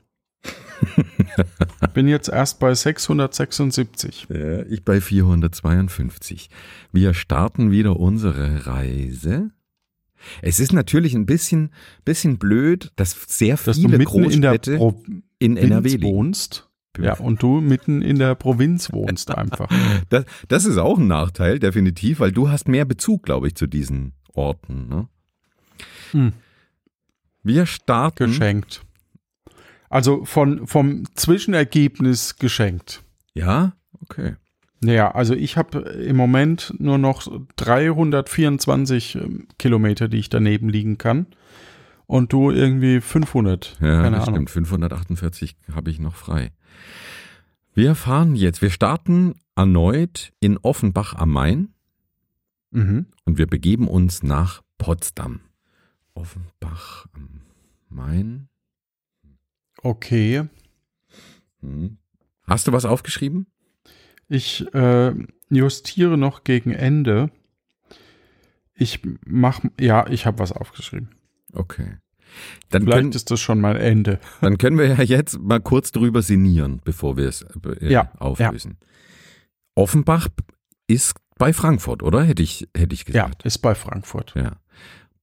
Bin 1.93 2.09
jetzt 2.09 2.31
erst 2.31 2.59
bei 2.59 2.75
676. 2.75 4.29
Ja, 4.31 4.63
ich 4.63 4.83
bei 4.83 5.03
452. 5.03 6.49
Wir 6.91 7.13
starten 7.13 7.71
wieder 7.71 8.01
unsere 8.01 8.67
Reise. 8.67 9.51
Es 10.43 10.61
ist 10.61 10.73
natürlich 10.73 11.15
ein 11.15 11.27
bisschen, 11.27 11.71
bisschen 12.05 12.39
blöd, 12.39 12.93
dass 12.97 13.17
sehr 13.29 13.57
Dass 13.57 13.77
viele 13.77 13.99
mitten 13.99 14.23
in 14.31 14.43
der 14.43 14.59
Großstädte 14.59 14.77
Provinz 14.77 15.23
in 15.39 15.57
NRW 15.57 16.03
wohnst. 16.03 16.69
Ja, 16.99 17.19
und 17.19 17.43
du 17.43 17.61
mitten 17.61 18.01
in 18.01 18.19
der 18.19 18.35
Provinz 18.35 18.93
wohnst 18.93 19.31
einfach. 19.31 19.69
Das, 20.09 20.25
das 20.49 20.65
ist 20.65 20.79
auch 20.79 20.99
ein 20.99 21.07
Nachteil, 21.07 21.59
definitiv, 21.59 22.21
weil 22.21 22.33
du 22.33 22.49
hast 22.49 22.69
mehr 22.69 22.85
Bezug, 22.85 23.25
glaube 23.25 23.49
ich, 23.49 23.55
zu 23.55 23.67
diesen 23.67 24.15
Orten. 24.33 24.89
Ne? 24.89 25.09
Hm. 26.13 26.33
Wir 27.43 27.67
starten. 27.67 28.29
Geschenkt. 28.29 28.85
Also 29.89 30.25
von, 30.25 30.67
vom 30.67 31.05
Zwischenergebnis 31.15 32.37
geschenkt. 32.37 33.03
Ja, 33.35 33.77
okay. 34.01 34.37
Naja, 34.81 35.11
also 35.13 35.35
ich 35.35 35.57
habe 35.57 35.79
im 35.81 36.17
Moment 36.17 36.75
nur 36.79 36.99
noch 36.99 37.27
324 37.57 39.15
ähm, 39.17 39.49
Kilometer, 39.59 40.09
die 40.09 40.19
ich 40.19 40.29
daneben 40.29 40.69
liegen 40.69 40.99
kann. 40.99 41.27
Und 42.07 42.33
du 42.33 42.51
irgendwie 42.53 43.01
500. 43.01 43.79
Ja, 43.81 44.03
Keine 44.03 44.17
das 44.19 44.29
Ahnung. 44.29 44.47
stimmt. 44.47 44.51
548 44.51 45.57
habe 45.75 45.91
ich 45.91 45.99
noch 45.99 46.15
frei. 46.15 46.53
Wir 47.75 47.95
fahren 47.97 48.37
jetzt, 48.37 48.63
wir 48.63 48.71
starten 48.71 49.35
erneut 49.57 50.33
in 50.41 50.57
Offenbach 50.59 51.15
am 51.15 51.31
Main 51.33 51.69
Mhm. 52.71 53.07
und 53.25 53.39
wir 53.39 53.47
begeben 53.47 53.89
uns 53.89 54.23
nach 54.23 54.63
Potsdam. 54.79 55.41
Offenbach 56.15 57.07
am 57.15 57.41
Main. 57.89 58.49
Okay. 59.83 60.45
Hm. 61.61 61.99
Hast 62.47 62.67
du 62.67 62.73
was 62.73 62.85
aufgeschrieben? 62.85 63.47
Ich 64.29 64.67
äh, 64.75 65.13
justiere 65.51 66.19
noch 66.19 66.45
gegen 66.45 66.73
Ende. 66.73 67.31
Ich 68.75 69.01
mach, 69.25 69.61
ja, 69.81 70.07
ich 70.09 70.27
habe 70.27 70.39
was 70.39 70.53
aufgeschrieben. 70.53 71.11
Okay. 71.53 71.99
Dann 72.69 72.83
Vielleicht 72.83 72.99
können, 72.99 73.13
ist 73.13 73.31
das 73.31 73.41
schon 73.41 73.61
mal 73.61 73.77
Ende. 73.77 74.19
dann 74.43 74.59
können 74.59 74.77
wir 74.79 74.87
ja 74.87 75.03
jetzt 75.03 75.39
mal 75.39 75.61
kurz 75.61 75.93
drüber 75.93 76.21
sinnieren, 76.23 76.81
bevor 76.85 77.17
wir 77.17 77.29
es 77.29 77.43
äh, 77.43 77.91
Ja, 77.91 78.13
auflösen. 78.19 78.77
Offenbach 79.75 80.29
ist 80.87 81.15
bei 81.39 81.53
Frankfurt, 81.53 82.03
oder? 82.03 82.23
Hätte 82.25 82.43
ich, 82.43 82.69
hätte 82.77 82.95
ich 82.95 83.01
Ja, 83.09 83.25
gesagt. 83.27 83.45
ist 83.45 83.59
bei 83.59 83.75
Frankfurt. 83.75 84.35
Ja. 84.37 84.57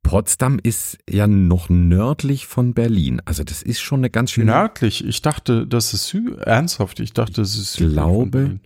Potsdam 0.01 0.59
ist 0.61 0.97
ja 1.09 1.27
noch 1.27 1.69
nördlich 1.69 2.45
von 2.47 2.73
Berlin. 2.73 3.21
Also 3.25 3.43
das 3.43 3.61
ist 3.63 3.79
schon 3.79 4.01
eine 4.01 4.09
ganz 4.09 4.31
schöne. 4.31 4.51
Nördlich. 4.51 5.05
Ich 5.05 5.21
dachte, 5.21 5.65
das 5.67 5.93
ist 5.93 6.07
Sü 6.07 6.35
ernsthaft. 6.37 6.99
Ich 6.99 7.13
dachte, 7.13 7.33
das 7.41 7.55
ist 7.55 7.73
südlich 7.73 7.95
von 7.99 8.31
Glaube-. 8.31 8.59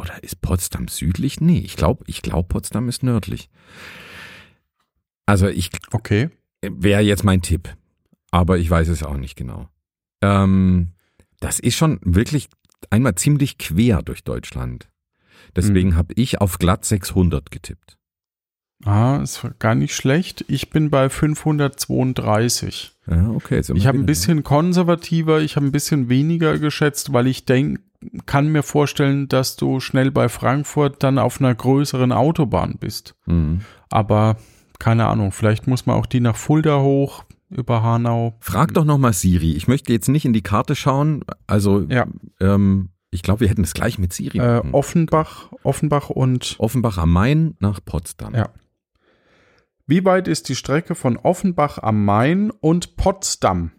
Oder 0.00 0.22
ist 0.24 0.40
Potsdam 0.40 0.88
südlich? 0.88 1.40
Nee, 1.40 1.58
ich 1.58 1.76
glaube, 1.76 2.02
ich 2.06 2.22
glaube, 2.22 2.48
Potsdam 2.48 2.88
ist 2.88 3.02
nördlich. 3.02 3.50
Also 5.26 5.46
ich 5.48 5.70
Okay. 5.92 6.30
wäre 6.62 7.02
jetzt 7.02 7.22
mein 7.24 7.42
Tipp, 7.42 7.76
aber 8.30 8.58
ich 8.58 8.70
weiß 8.70 8.88
es 8.88 9.02
auch 9.02 9.16
nicht 9.18 9.36
genau. 9.36 9.68
Ähm, 10.22 10.92
das 11.38 11.58
ist 11.60 11.76
schon 11.76 12.00
wirklich 12.02 12.48
einmal 12.90 13.14
ziemlich 13.14 13.58
quer 13.58 14.02
durch 14.02 14.24
Deutschland. 14.24 14.88
Deswegen 15.54 15.90
Mhm. 15.90 15.96
habe 15.96 16.14
ich 16.16 16.40
auf 16.40 16.58
glatt 16.58 16.84
600 16.84 17.50
getippt. 17.50 17.96
Ah, 18.84 19.20
ist 19.22 19.46
gar 19.58 19.74
nicht 19.74 19.94
schlecht. 19.94 20.44
Ich 20.48 20.70
bin 20.70 20.88
bei 20.88 21.10
532. 21.10 22.92
Ja, 23.06 23.28
okay. 23.30 23.60
sind 23.62 23.76
wir 23.76 23.80
Ich 23.80 23.86
habe 23.86 23.98
ein 23.98 24.06
bisschen 24.06 24.42
konservativer, 24.42 25.40
ich 25.40 25.56
habe 25.56 25.66
ein 25.66 25.72
bisschen 25.72 26.08
weniger 26.08 26.58
geschätzt, 26.58 27.12
weil 27.12 27.26
ich 27.26 27.44
denk, 27.44 27.80
kann 28.30 28.46
mir 28.52 28.62
vorstellen, 28.62 29.26
dass 29.26 29.56
du 29.56 29.80
schnell 29.80 30.12
bei 30.12 30.28
Frankfurt 30.28 31.02
dann 31.02 31.18
auf 31.18 31.40
einer 31.40 31.52
größeren 31.52 32.12
Autobahn 32.12 32.76
bist. 32.78 33.16
Mhm. 33.26 33.62
Aber 33.90 34.36
keine 34.78 35.08
Ahnung, 35.08 35.32
vielleicht 35.32 35.66
muss 35.66 35.84
man 35.84 35.96
auch 35.96 36.06
die 36.06 36.20
nach 36.20 36.36
Fulda 36.36 36.78
hoch 36.80 37.24
über 37.48 37.82
Hanau. 37.82 38.36
Frag 38.38 38.72
doch 38.74 38.84
noch 38.84 38.98
mal 38.98 39.12
Siri. 39.12 39.52
Ich 39.56 39.66
möchte 39.66 39.92
jetzt 39.92 40.08
nicht 40.08 40.24
in 40.24 40.32
die 40.32 40.42
Karte 40.42 40.76
schauen. 40.76 41.24
Also, 41.48 41.80
Ja. 41.88 42.06
ähm, 42.40 42.90
ich 43.10 43.22
glaube, 43.24 43.40
wir 43.40 43.48
hätten 43.48 43.64
es 43.64 43.74
gleich 43.74 43.98
mit 43.98 44.12
Siri 44.12 44.38
Äh. 44.38 44.62
Offenbach, 44.70 45.50
Offenbach 45.64 46.10
und 46.10 46.54
Offenbach 46.60 46.98
am 46.98 47.12
Main 47.12 47.56
nach 47.58 47.80
Potsdam. 47.84 48.32
Ja. 48.36 48.50
wie 49.88 50.04
weit 50.04 50.28
ist 50.28 50.48
die 50.48 50.54
Strecke 50.54 50.94
von 50.94 51.16
Offenbach 51.16 51.78
am 51.78 52.04
Main 52.04 52.52
und 52.52 52.94
Potsdam? 52.96 53.72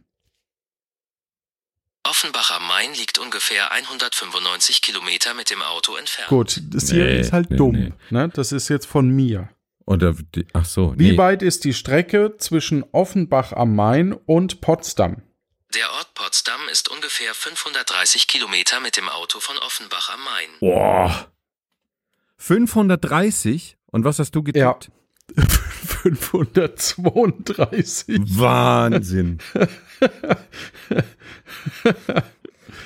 Offenbach 2.04 2.50
am 2.52 2.68
Main 2.68 2.94
liegt 2.96 3.20
ungefähr 3.20 3.72
195 3.72 4.82
Kilometer 4.82 5.34
mit 5.36 5.50
dem 5.52 5.62
Auto 5.62 5.96
entfernt. 5.96 6.30
Gut, 6.30 6.60
das 6.72 6.90
hier 6.90 7.06
Nee, 7.06 7.20
ist 7.20 7.32
halt 7.32 7.52
nee, 7.52 7.58
dumm. 7.58 7.72
nee. 7.74 7.94
Ne? 8.10 8.28
Das 8.30 8.52
ist 8.52 8.70
jetzt 8.70 8.88
von 8.88 9.08
mir. 9.10 9.50
Oder 9.86 10.14
die, 10.14 10.48
ach 10.54 10.66
so. 10.66 10.94
Wie 10.98 11.12
nee. 11.12 11.18
weit 11.18 11.42
ist 11.44 11.64
die 11.64 11.74
Strecke 11.74 12.36
zwischen 12.38 12.84
Offenbach 12.92 13.52
am 13.54 13.76
Main 13.76 14.14
und 14.14 14.62
Potsdam? 14.62 15.22
Der 15.76 15.92
Ort 15.94 16.14
Potsdam 16.16 16.62
ist 16.72 16.90
ungefähr 16.90 17.34
530 17.34 18.28
Kilometer 18.28 18.80
mit 18.80 18.98
dem 18.98 19.08
Auto 19.10 19.40
von 19.40 19.58
Offenbach 19.60 20.10
am 20.14 20.24
Main. 20.24 20.50
Boah. 20.60 21.28
530? 22.38 23.78
Und 23.88 24.04
was 24.06 24.20
hast 24.20 24.32
du 24.36 24.44
Ja. 24.54 24.74
getippt? 24.80 24.92
532. 26.02 28.38
Wahnsinn. 28.40 29.40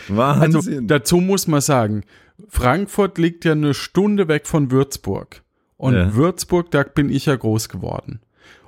Also 0.07 0.17
Wahnsinn. 0.17 0.87
dazu 0.87 1.17
muss 1.17 1.47
man 1.47 1.61
sagen, 1.61 2.03
Frankfurt 2.47 3.17
liegt 3.17 3.45
ja 3.45 3.53
eine 3.53 3.73
Stunde 3.73 4.27
weg 4.27 4.45
von 4.45 4.69
Würzburg. 4.71 5.41
Und 5.77 5.93
Ja. 5.95 6.13
Würzburg, 6.13 6.71
da 6.71 6.83
bin 6.83 7.09
ich 7.09 7.25
ja 7.25 7.35
groß 7.35 7.69
geworden. 7.69 8.19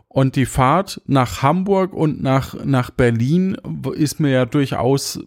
Und 0.08 0.36
die 0.36 0.46
Fahrt 0.46 1.02
nach 1.06 1.44
Hamburg 1.44 1.94
und 1.94 2.22
nach, 2.24 2.56
nach 2.66 2.90
Berlin 2.90 3.56
ist 3.94 4.20
mir 4.20 4.32
ja 4.32 4.46
durchaus 4.46 5.20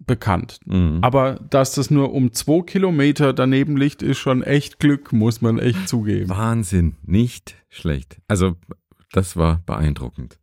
bekannt. 0.00 0.58
Mhm. 0.66 0.98
Aber 1.00 1.36
dass 1.48 1.74
das 1.74 1.90
nur 1.90 2.12
um 2.12 2.32
zwei 2.32 2.60
Kilometer 2.60 3.32
daneben 3.32 3.76
liegt, 3.76 4.02
ist 4.02 4.18
schon 4.18 4.42
echt 4.42 4.78
Glück, 4.80 5.12
muss 5.12 5.40
man 5.40 5.58
echt 5.58 5.88
zugeben. 5.88 6.28
Wahnsinn. 6.28 6.96
Nicht 7.04 7.54
schlecht. 7.70 8.18
Also, 8.28 8.56
das 9.12 9.36
war 9.36 9.62
beeindruckend. 9.64 10.38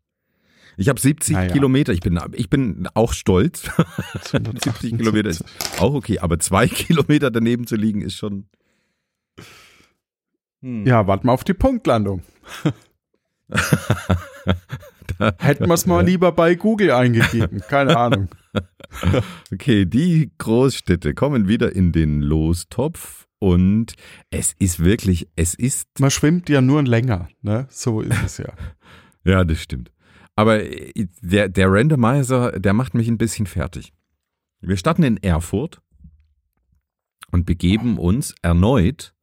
Ich 0.78 0.90
habe 0.90 1.00
70 1.00 1.36
Naja. 1.36 1.52
Kilometer. 1.54 1.94
Ich 1.94 2.00
bin, 2.02 2.20
ich 2.34 2.50
bin 2.50 2.88
auch 2.94 3.14
stolz. 3.14 3.70
70 4.24 4.98
Kilometer 4.98 5.30
ist 5.30 5.44
auch 5.80 5.94
okay, 5.94 6.20
aber 6.20 6.40
zwei 6.40 6.68
Kilometer 6.70 7.32
daneben 7.32 7.68
zu 7.68 7.76
liegen 7.76 8.02
ist 8.02 8.16
schon. 8.16 8.48
Hm. 10.62 10.86
Ja, 10.86 11.08
warten 11.08 11.28
wir 11.28 11.34
auf 11.34 11.44
die 11.44 11.54
Punktlandung. 11.54 12.22
Hätten 15.38 15.68
wir 15.68 15.74
es 15.74 15.86
mal 15.86 16.06
lieber 16.06 16.32
bei 16.32 16.56
Google 16.56 16.92
eingegeben. 16.92 17.62
Keine 17.68 17.98
Ahnung. 17.98 18.30
Okay, 19.54 19.86
die 19.86 20.32
Großstädte 20.38 21.14
kommen 21.14 21.48
wieder 21.48 21.74
in 21.74 21.94
den 21.94 22.22
Lostopf 22.22 23.26
und 23.40 23.94
es 24.32 24.54
ist 24.60 24.84
wirklich, 24.84 25.30
es 25.38 25.54
ist, 25.54 25.88
Man 26.00 26.12
schwimmt 26.12 26.50
ja 26.50 26.60
nur 26.60 26.84
länger, 26.84 27.30
ne? 27.42 27.68
So 27.70 28.02
ist 28.02 28.22
es 28.22 28.38
ja. 28.40 28.54
ja, 29.24 29.46
das 29.46 29.62
stimmt. 29.62 29.92
Aber 30.36 30.64
äh, 30.64 31.08
der, 31.22 31.50
der 31.50 31.72
Randomizer, 31.72 32.60
der 32.60 32.74
macht 32.74 32.94
mich 32.94 33.08
ein 33.08 33.18
bisschen 33.18 33.46
fertig. 33.48 33.94
Wir 34.62 34.78
starten 34.78 35.04
in 35.04 35.18
Erfurt 35.18 35.82
und 37.32 37.46
begeben 37.46 37.98
uns 37.98 38.36
erneut 38.42 39.14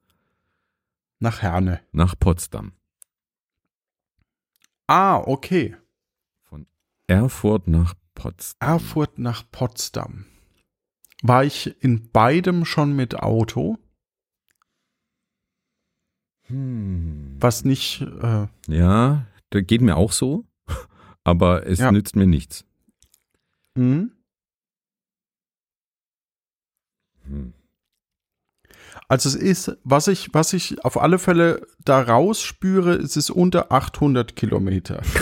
Nach 1.21 1.43
Herne. 1.43 1.81
nach 1.93 2.19
Potsdam. 2.19 2.73
Ah, 4.87 5.19
okay. 5.19 5.77
Von 6.45 6.67
Erfurt 7.07 7.69
nach 7.69 7.95
Potsdam. 8.15 8.69
Erfurt 8.69 9.19
nach 9.19 9.45
Potsdam. 9.51 10.25
War 11.23 11.45
ich 11.45 11.83
in 11.83 12.11
beidem 12.11 12.65
schon 12.65 12.95
mit 12.97 13.17
Auto, 13.17 13.77
Hm. 16.47 17.37
was 17.39 17.65
nicht, 17.65 18.01
äh, 18.01 18.47
Ja, 18.69 19.27
das 19.51 19.63
geht 19.67 19.83
mir 19.83 19.97
auch 19.97 20.13
so, 20.13 20.47
aber 21.25 21.67
es 21.67 21.79
Ja. 21.79 21.91
nützt 21.93 22.17
mir 22.17 22.27
nichts. 22.27 22.65
hm? 23.77 24.13
Hm. 27.25 27.53
also 29.09 29.29
es 29.29 29.35
ist, 29.35 29.77
was 29.85 30.09
ich, 30.09 30.33
was 30.33 30.53
ich 30.55 30.83
auf 30.85 30.99
alle 31.01 31.19
Fälle 31.19 31.67
da 31.85 32.01
rausspüre, 32.01 32.95
es 32.95 33.17
ist 33.17 33.31
unter 33.31 33.71
800 33.73 34.35
Kilometer. 34.37 35.03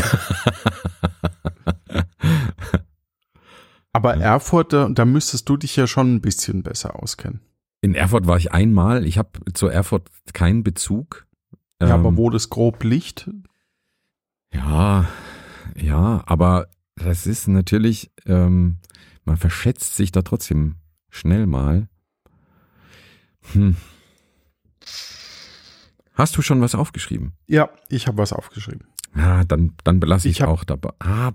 Aber 3.92 4.14
Erfurt, 4.16 4.72
da, 4.72 4.88
da 4.90 5.04
müsstest 5.04 5.48
du 5.48 5.56
dich 5.56 5.74
ja 5.76 5.86
schon 5.86 6.14
ein 6.16 6.20
bisschen 6.20 6.62
besser 6.62 7.02
auskennen. 7.02 7.40
In 7.80 7.94
Erfurt 7.94 8.26
war 8.26 8.36
ich 8.36 8.52
einmal. 8.52 9.06
Ich 9.06 9.16
habe 9.18 9.30
zu 9.54 9.68
Erfurt 9.68 10.10
keinen 10.32 10.62
Bezug. 10.62 11.26
Ja, 11.80 11.94
aber 11.94 12.08
Ähm, 12.10 12.16
wo 12.16 12.30
das 12.30 12.50
grob 12.50 12.82
liegt, 12.84 13.30
Ja, 14.52 15.06
ja, 15.76 16.22
aber 16.26 16.68
das 16.96 17.26
ist 17.26 17.48
natürlich, 17.48 18.10
ähm, 18.26 18.78
man 19.24 19.36
verschätzt 19.36 19.96
sich 19.96 20.12
da 20.12 20.22
trotzdem 20.22 20.76
schnell 21.10 21.46
mal. 21.46 21.88
Hm. 23.52 23.76
Hast 26.14 26.36
du 26.36 26.42
schon 26.42 26.60
was 26.60 26.74
aufgeschrieben? 26.74 27.34
ja, 27.46 27.68
ich 27.88 28.06
habe 28.06 28.18
was 28.18 28.32
aufgeschrieben. 28.32 28.86
Ja, 29.14 29.44
dann, 29.44 29.74
dann 29.84 30.00
belasse 30.00 30.28
ich, 30.28 30.40
Ich 30.40 30.44
auch 30.44 30.64
dabei. 30.64 30.90
Ah, 30.98 31.32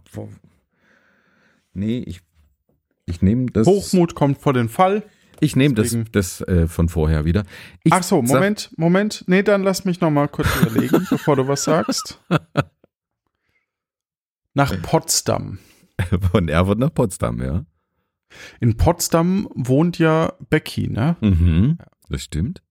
nee, 1.74 2.00
ich, 2.00 2.22
ich 3.06 3.22
nehme 3.22 3.48
das. 3.48 3.68
Hochmut 3.68 4.16
kommt 4.16 4.40
vor 4.40 4.54
den 4.54 4.70
Fall. 4.70 5.04
Ich 5.40 5.56
nehme 5.56 5.74
das, 5.74 5.98
das 6.12 6.42
äh, 6.42 6.68
von 6.68 6.88
vorher 6.88 7.26
wieder. 7.26 7.46
Ich 7.84 7.92
Ach 7.92 8.04
so, 8.04 8.22
Moment, 8.22 8.72
Moment. 8.78 9.24
Nee, 9.26 9.42
dann 9.42 9.64
lass 9.64 9.86
mich 9.86 10.00
noch 10.00 10.12
mal 10.12 10.28
kurz 10.28 10.48
überlegen, 10.62 11.08
bevor 11.10 11.36
du 11.36 11.48
was 11.48 11.64
sagst. 11.64 12.20
Nach 14.54 14.82
Potsdam. 14.82 15.60
Von 16.32 16.48
Erfurt 16.50 16.80
nach 16.80 16.94
Potsdam, 16.94 17.42
ja. 17.42 17.66
In 18.60 18.78
Potsdam 18.78 19.48
wohnt 19.54 20.00
ja 20.00 20.34
Becky, 20.50 20.88
ne? 20.88 21.18
Mhm, 21.22 21.78
das 22.10 22.24
stimmt. 22.24 22.62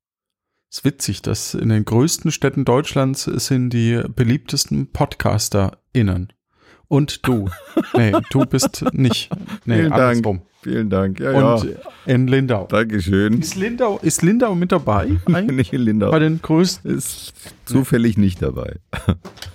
Ist 0.71 0.85
witzig, 0.85 1.23
dass 1.23 1.55
in 1.55 1.69
den 1.69 1.85
größten 1.85 2.31
Städten 2.31 2.65
Deutschlands 2.65 3.25
sind 3.25 3.71
die 3.71 4.03
beliebtesten 4.15 4.93
PodcasterInnen. 4.93 6.33
Und 6.87 7.27
du. 7.27 7.49
Nee, 7.97 8.13
du 8.31 8.47
bist 8.47 8.85
nicht. 8.93 9.31
Nee, 9.65 9.77
Vielen 9.77 9.93
andersrum. 9.93 10.43
Vielen 10.63 10.91
Dank. 10.91 11.21
Ja, 11.21 11.31
Und 11.31 11.65
ja. 11.65 11.77
in 12.05 12.27
Lindau. 12.27 12.67
Dankeschön. 12.67 13.39
Ist 13.41 13.55
Lindau, 13.55 13.99
ist 14.03 14.21
Lindau 14.23 14.55
mit 14.55 14.73
dabei? 14.73 15.17
Nicht 15.27 15.73
in 15.73 15.81
Lindau. 15.81 16.11
Bei 16.11 16.19
den 16.19 16.43
größten. 16.43 16.95
Ist 16.99 17.33
zufällig 17.65 18.19
nicht 18.19 18.43
dabei. 18.43 18.77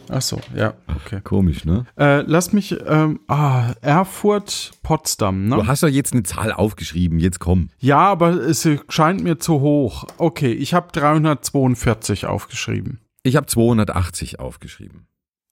Ach 0.10 0.22
so, 0.22 0.40
ja, 0.56 0.74
okay. 0.88 1.20
Komisch, 1.24 1.66
ne? 1.66 1.86
Äh, 1.98 2.22
lass 2.22 2.54
mich, 2.54 2.76
ähm, 2.88 3.20
ah, 3.28 3.74
Erfurt, 3.82 4.72
Potsdam, 4.84 5.50
Du 5.50 5.58
ne? 5.58 5.68
hast 5.68 5.84
doch 5.84 5.88
jetzt 5.90 6.14
eine 6.14 6.24
Zahl 6.24 6.52
aufgeschrieben. 6.52 7.20
Jetzt 7.20 7.40
komm. 7.40 7.70
Ja, 7.78 8.00
aber 8.00 8.30
es 8.32 8.68
scheint 8.90 9.24
mir 9.24 9.38
zu 9.38 9.60
hoch. 9.62 10.06
Okay, 10.18 10.54
ich 10.54 10.74
habe 10.74 10.88
342 10.92 12.26
aufgeschrieben. 12.26 13.00
Ich 13.24 13.36
habe 13.36 13.48
280 13.48 14.40
aufgeschrieben. 14.40 15.08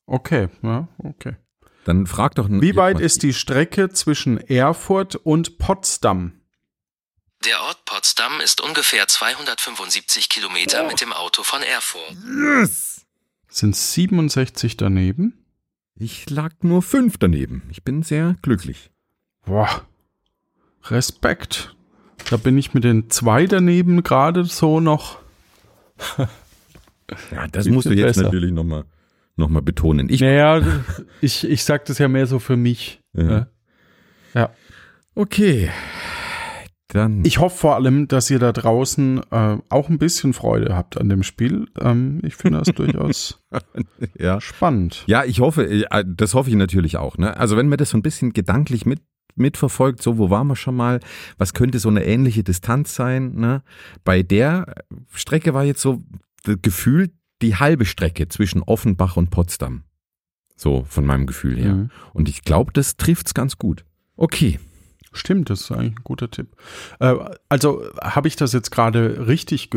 Okay, 0.06 0.48
ja, 0.62 0.88
okay. 1.00 1.36
Dann 1.86 2.08
frag 2.08 2.36
doch. 2.36 2.48
Wie 2.50 2.76
weit 2.76 3.00
ist 3.00 3.24
die 3.24 3.34
Strecke 3.34 3.90
zwischen 3.90 4.38
Erfurt 4.38 5.16
und 5.16 5.58
Potsdam? 5.58 6.34
Der 7.46 7.62
Ort 7.62 7.84
Potsdam 7.86 8.40
ist 8.40 8.62
ungefähr 8.62 9.08
275 9.08 10.30
Kilometer 10.30 10.88
mit 10.88 11.02
dem 11.02 11.12
Auto 11.12 11.44
von 11.44 11.62
Erfurt. 11.62 12.16
Yes! 12.26 13.06
Sind 13.50 13.76
67 13.76 14.78
daneben? 14.78 15.46
Ich 15.96 16.30
lag 16.30 16.54
nur 16.62 16.82
fünf 16.82 17.18
daneben. 17.18 17.64
Ich 17.70 17.84
bin 17.84 18.02
sehr 18.02 18.36
glücklich. 18.42 18.92
Boah. 19.46 19.86
Respekt. 20.86 21.76
Da 22.30 22.38
bin 22.38 22.58
ich 22.58 22.74
mit 22.74 22.84
den 22.84 23.10
zwei 23.10 23.46
daneben 23.46 24.04
gerade 24.04 24.46
so 24.46 24.80
noch. 24.80 25.20
Ja, 27.32 27.48
das 27.48 27.68
musst 27.68 27.86
du 27.86 27.92
jetzt 27.94 28.16
besser. 28.16 28.24
natürlich 28.24 28.52
nochmal 28.52 28.86
noch 29.36 29.50
mal 29.50 29.62
betonen. 29.62 30.10
Ich, 30.10 30.22
Naja, 30.22 30.62
ich, 31.22 31.48
ich 31.48 31.64
sag 31.64 31.86
das 31.86 31.98
ja 31.98 32.08
mehr 32.08 32.28
so 32.28 32.40
für 32.40 32.58
mich. 32.58 33.02
Ja. 33.14 33.24
ne? 33.24 33.48
Ja. 34.34 34.50
okay. 35.16 35.70
Dann. 36.90 37.26
Ich 37.26 37.40
hoffe 37.40 37.58
vor 37.58 37.76
allem, 37.76 38.08
dass 38.08 38.30
ihr 38.30 38.38
da 38.38 38.52
draußen 38.52 39.22
äh, 39.32 39.58
auch 39.70 39.90
ein 39.90 39.98
bisschen 39.98 40.34
Freude 40.34 40.76
habt 40.76 41.00
an 41.00 41.10
dem 41.10 41.24
Spiel. 41.24 41.68
Ähm, 41.80 42.20
ich 42.24 42.36
finde 42.36 42.60
das 42.60 42.68
durchaus 42.76 43.42
ja. 44.20 44.40
spannend. 44.40 45.04
Ja, 45.08 45.24
ich 45.24 45.40
hoffe, 45.40 45.68
äh, 45.68 46.06
das 46.06 46.36
hoffe 46.36 46.52
ich 46.52 46.56
natürlich 46.56 46.98
auch. 46.98 47.18
Ne? 47.18 47.36
Also 47.36 47.58
wenn 47.58 47.68
man 47.68 47.80
das 47.80 47.90
so 47.90 47.98
ein 47.98 48.04
bisschen 48.04 48.34
gedanklich 48.34 48.86
mit 48.86 49.02
mitverfolgt, 49.36 50.04
so 50.04 50.20
wo 50.20 50.30
waren 50.30 50.46
wir 50.46 50.56
schon 50.56 50.76
mal, 50.76 51.00
was 51.40 51.56
könnte 51.56 51.80
so 51.80 51.90
eine 51.90 52.06
ähnliche 52.06 52.44
Distanz 52.44 52.94
sein. 52.94 53.34
Ne? 53.34 53.64
Bei 54.04 54.22
der 54.22 54.76
Strecke 55.12 55.56
war 55.56 55.64
jetzt 55.64 55.82
so 55.82 56.04
äh, 56.46 56.56
gefühlt 56.62 57.12
die 57.44 57.56
halbe 57.56 57.86
Strecke 57.86 58.28
zwischen 58.28 58.64
Offenbach 58.64 59.18
und 59.18 59.30
Potsdam. 59.30 59.84
So 60.56 60.86
von 60.88 61.06
meinem 61.06 61.26
Gefühl 61.26 61.58
her. 61.58 61.76
Mhm. 61.76 61.92
Und 62.14 62.30
ich 62.30 62.44
glaube, 62.44 62.72
das 62.74 62.98
trifft's 62.98 63.34
ganz 63.34 63.58
gut. 63.58 63.86
Okay. 64.16 64.60
Stimmt, 65.12 65.50
das 65.52 65.62
ist 65.62 65.72
ein 65.72 65.96
guter 66.04 66.32
Tipp. 66.32 66.56
Äh, 67.00 67.14
also 67.48 67.84
habe 68.02 68.28
ich 68.28 68.36
das 68.36 68.52
jetzt 68.54 68.72
gerade 68.72 69.28
richtig 69.28 69.70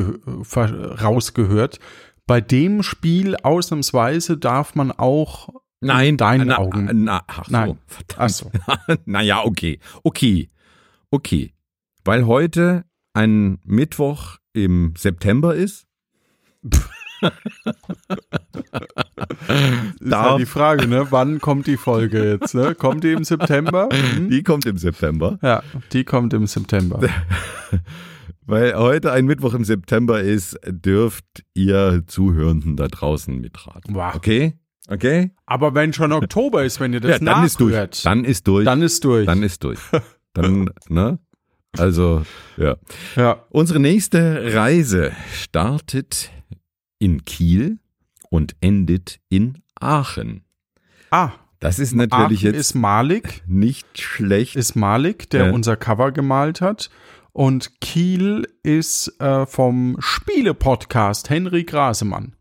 rausgehört. 0.54 1.78
Bei 2.26 2.40
dem 2.40 2.82
Spiel 2.82 3.36
ausnahmsweise 3.36 4.38
darf 4.38 4.74
man 4.74 4.92
auch 4.92 5.50
in 5.80 6.16
deinen 6.16 6.48
na, 6.48 6.58
Augen. 6.58 7.04
Na, 7.04 7.22
ach 7.26 7.44
so, 7.44 7.52
Nein. 7.52 7.78
verdammt. 7.86 8.16
Ach 8.18 8.28
so. 8.28 8.50
naja, 9.04 9.44
okay. 9.44 9.78
Okay. 10.02 10.50
Okay. 11.10 11.52
Weil 12.04 12.26
heute 12.26 12.84
ein 13.12 13.58
Mittwoch 13.64 14.38
im 14.52 14.94
September 14.96 15.54
ist. 15.54 15.86
ist 20.00 20.14
halt 20.14 20.40
die 20.40 20.46
Frage, 20.46 20.86
ne? 20.86 21.06
Wann 21.10 21.40
kommt 21.40 21.66
die 21.66 21.76
Folge 21.76 22.32
jetzt? 22.32 22.54
Ne? 22.54 22.74
Kommt 22.74 23.04
die 23.04 23.12
im 23.12 23.24
September? 23.24 23.88
Hm? 23.92 24.30
Die 24.30 24.42
kommt 24.42 24.66
im 24.66 24.76
September. 24.78 25.38
Ja, 25.42 25.62
die 25.92 26.04
kommt 26.04 26.32
im 26.34 26.46
September. 26.46 27.00
Weil 28.46 28.76
heute 28.76 29.12
ein 29.12 29.26
Mittwoch 29.26 29.54
im 29.54 29.64
September 29.64 30.20
ist, 30.20 30.56
dürft 30.64 31.24
ihr 31.54 32.04
Zuhörenden 32.06 32.76
da 32.76 32.86
draußen 32.86 33.40
mitraten. 33.40 33.94
Wow. 33.96 34.14
Okay? 34.14 34.54
Okay? 34.88 35.32
Aber 35.46 35.74
wenn 35.74 35.92
schon 35.92 36.12
Oktober 36.12 36.64
ist, 36.64 36.78
wenn 36.78 36.92
ihr 36.92 37.00
das 37.00 37.18
ja, 37.18 37.24
dann 37.24 37.44
ist 37.44 37.58
durch. 37.58 38.02
Dann 38.02 38.24
ist 38.24 38.46
durch. 38.46 38.64
dann 38.64 38.82
ist 38.82 39.04
durch. 39.04 39.26
Dann 39.26 39.42
ist 39.42 39.64
durch. 39.64 39.80
Dann, 40.32 40.70
ne? 40.88 41.18
Also, 41.76 42.22
ja. 42.56 42.76
ja. 43.16 43.44
Unsere 43.50 43.80
nächste 43.80 44.54
Reise 44.54 45.12
startet 45.34 46.30
in 47.06 47.24
Kiel 47.24 47.78
und 48.30 48.56
endet 48.60 49.20
in 49.28 49.62
Aachen. 49.78 50.42
Ah, 51.12 51.30
Das 51.60 51.78
ist 51.78 51.94
natürlich 51.94 52.40
Aachen 52.40 52.54
jetzt 52.54 52.56
ist 52.70 52.74
Malik, 52.74 53.42
nicht 53.46 53.86
schlecht. 54.00 54.56
ist 54.56 54.74
Malik, 54.74 55.30
der 55.30 55.46
Ja. 55.46 55.52
unser 55.52 55.76
Cover 55.76 56.10
gemalt 56.10 56.60
hat. 56.60 56.90
Und 57.32 57.80
Kiel 57.80 58.48
ist 58.64 59.20
äh, 59.20 59.46
vom 59.46 59.96
Spiele-Podcast 60.00 61.30
Henry 61.30 61.62
Grasemann. 61.62 62.34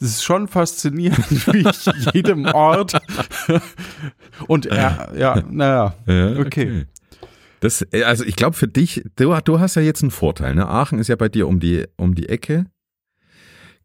Das 0.00 0.08
ist 0.08 0.24
schon 0.24 0.48
faszinierend, 0.48 1.28
wie 1.52 1.68
ich 1.68 2.14
jedem 2.14 2.46
Ort 2.46 2.94
und 4.46 4.64
er, 4.64 5.12
ja, 5.18 5.42
naja, 5.50 5.94
Ja, 6.06 6.38
okay. 6.38 6.86
Das, 7.60 7.82
äh, 7.92 8.04
also 8.04 8.24
ich 8.24 8.36
glaube 8.36 8.56
für 8.56 8.68
dich, 8.68 9.04
du, 9.16 9.36
du 9.44 9.60
hast 9.60 9.74
ja 9.74 9.82
jetzt 9.82 10.00
einen 10.02 10.12
Vorteil. 10.12 10.54
Ne? 10.54 10.66
Aachen 10.66 10.98
ist 10.98 11.08
ja 11.08 11.16
bei 11.16 11.28
dir 11.28 11.46
um 11.46 11.60
die, 11.60 11.84
um 11.98 12.14
die 12.14 12.30
Ecke. 12.30 12.64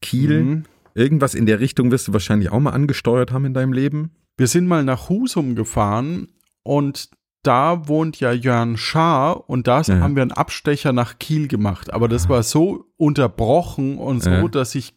Kiel, 0.04 0.44
Mhm. 0.44 0.63
irgendwas 0.94 1.34
in 1.34 1.46
der 1.46 1.60
Richtung 1.60 1.89
wirst 1.92 2.08
du 2.08 2.13
wahrscheinlich 2.13 2.52
auch 2.52 2.60
mal 2.60 2.72
angesteuert 2.72 3.32
haben 3.32 3.46
in 3.46 3.54
deinem 3.54 3.74
Leben. 3.74 4.12
Wir 4.38 4.48
sind 4.48 4.68
mal 4.68 4.84
nach 4.84 5.10
Husum 5.10 5.56
gefahren 5.56 6.28
und 6.63 7.10
da 7.44 7.88
wohnt 7.88 8.20
ja 8.20 8.32
Jörn 8.32 8.78
Schaar 8.78 9.50
und 9.50 9.68
da 9.68 9.82
Ja. 9.82 10.00
haben 10.00 10.16
wir 10.16 10.22
einen 10.22 10.32
Abstecher 10.32 10.94
nach 10.94 11.20
Kiel 11.20 11.48
gemacht. 11.48 11.94
Aber 11.94 12.08
das 12.08 12.30
war 12.30 12.42
so 12.44 12.86
unterbrochen 12.98 13.98
und 13.98 14.24
so, 14.24 14.30
Ja. 14.30 14.48
dass 14.48 14.76
ich 14.76 14.94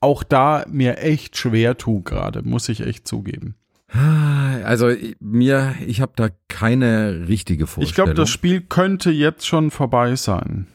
auch 0.00 0.22
da 0.22 0.64
mir 0.70 0.98
echt 0.98 1.36
schwer 1.36 1.76
tue 1.76 2.02
gerade, 2.02 2.42
muss 2.42 2.68
ich 2.68 2.80
echt 2.80 3.06
zugeben. 3.06 3.56
Also 4.64 4.90
mir, 5.20 5.74
ich 5.86 6.00
habe 6.00 6.12
da 6.16 6.28
keine 6.48 7.28
richtige 7.28 7.66
Vorstellung. 7.66 7.88
Ich 7.88 7.94
glaube, 7.94 8.14
das 8.14 8.30
Spiel 8.30 8.60
könnte 8.62 9.10
jetzt 9.10 9.46
schon 9.46 9.70
vorbei 9.70 10.16
sein. 10.16 10.66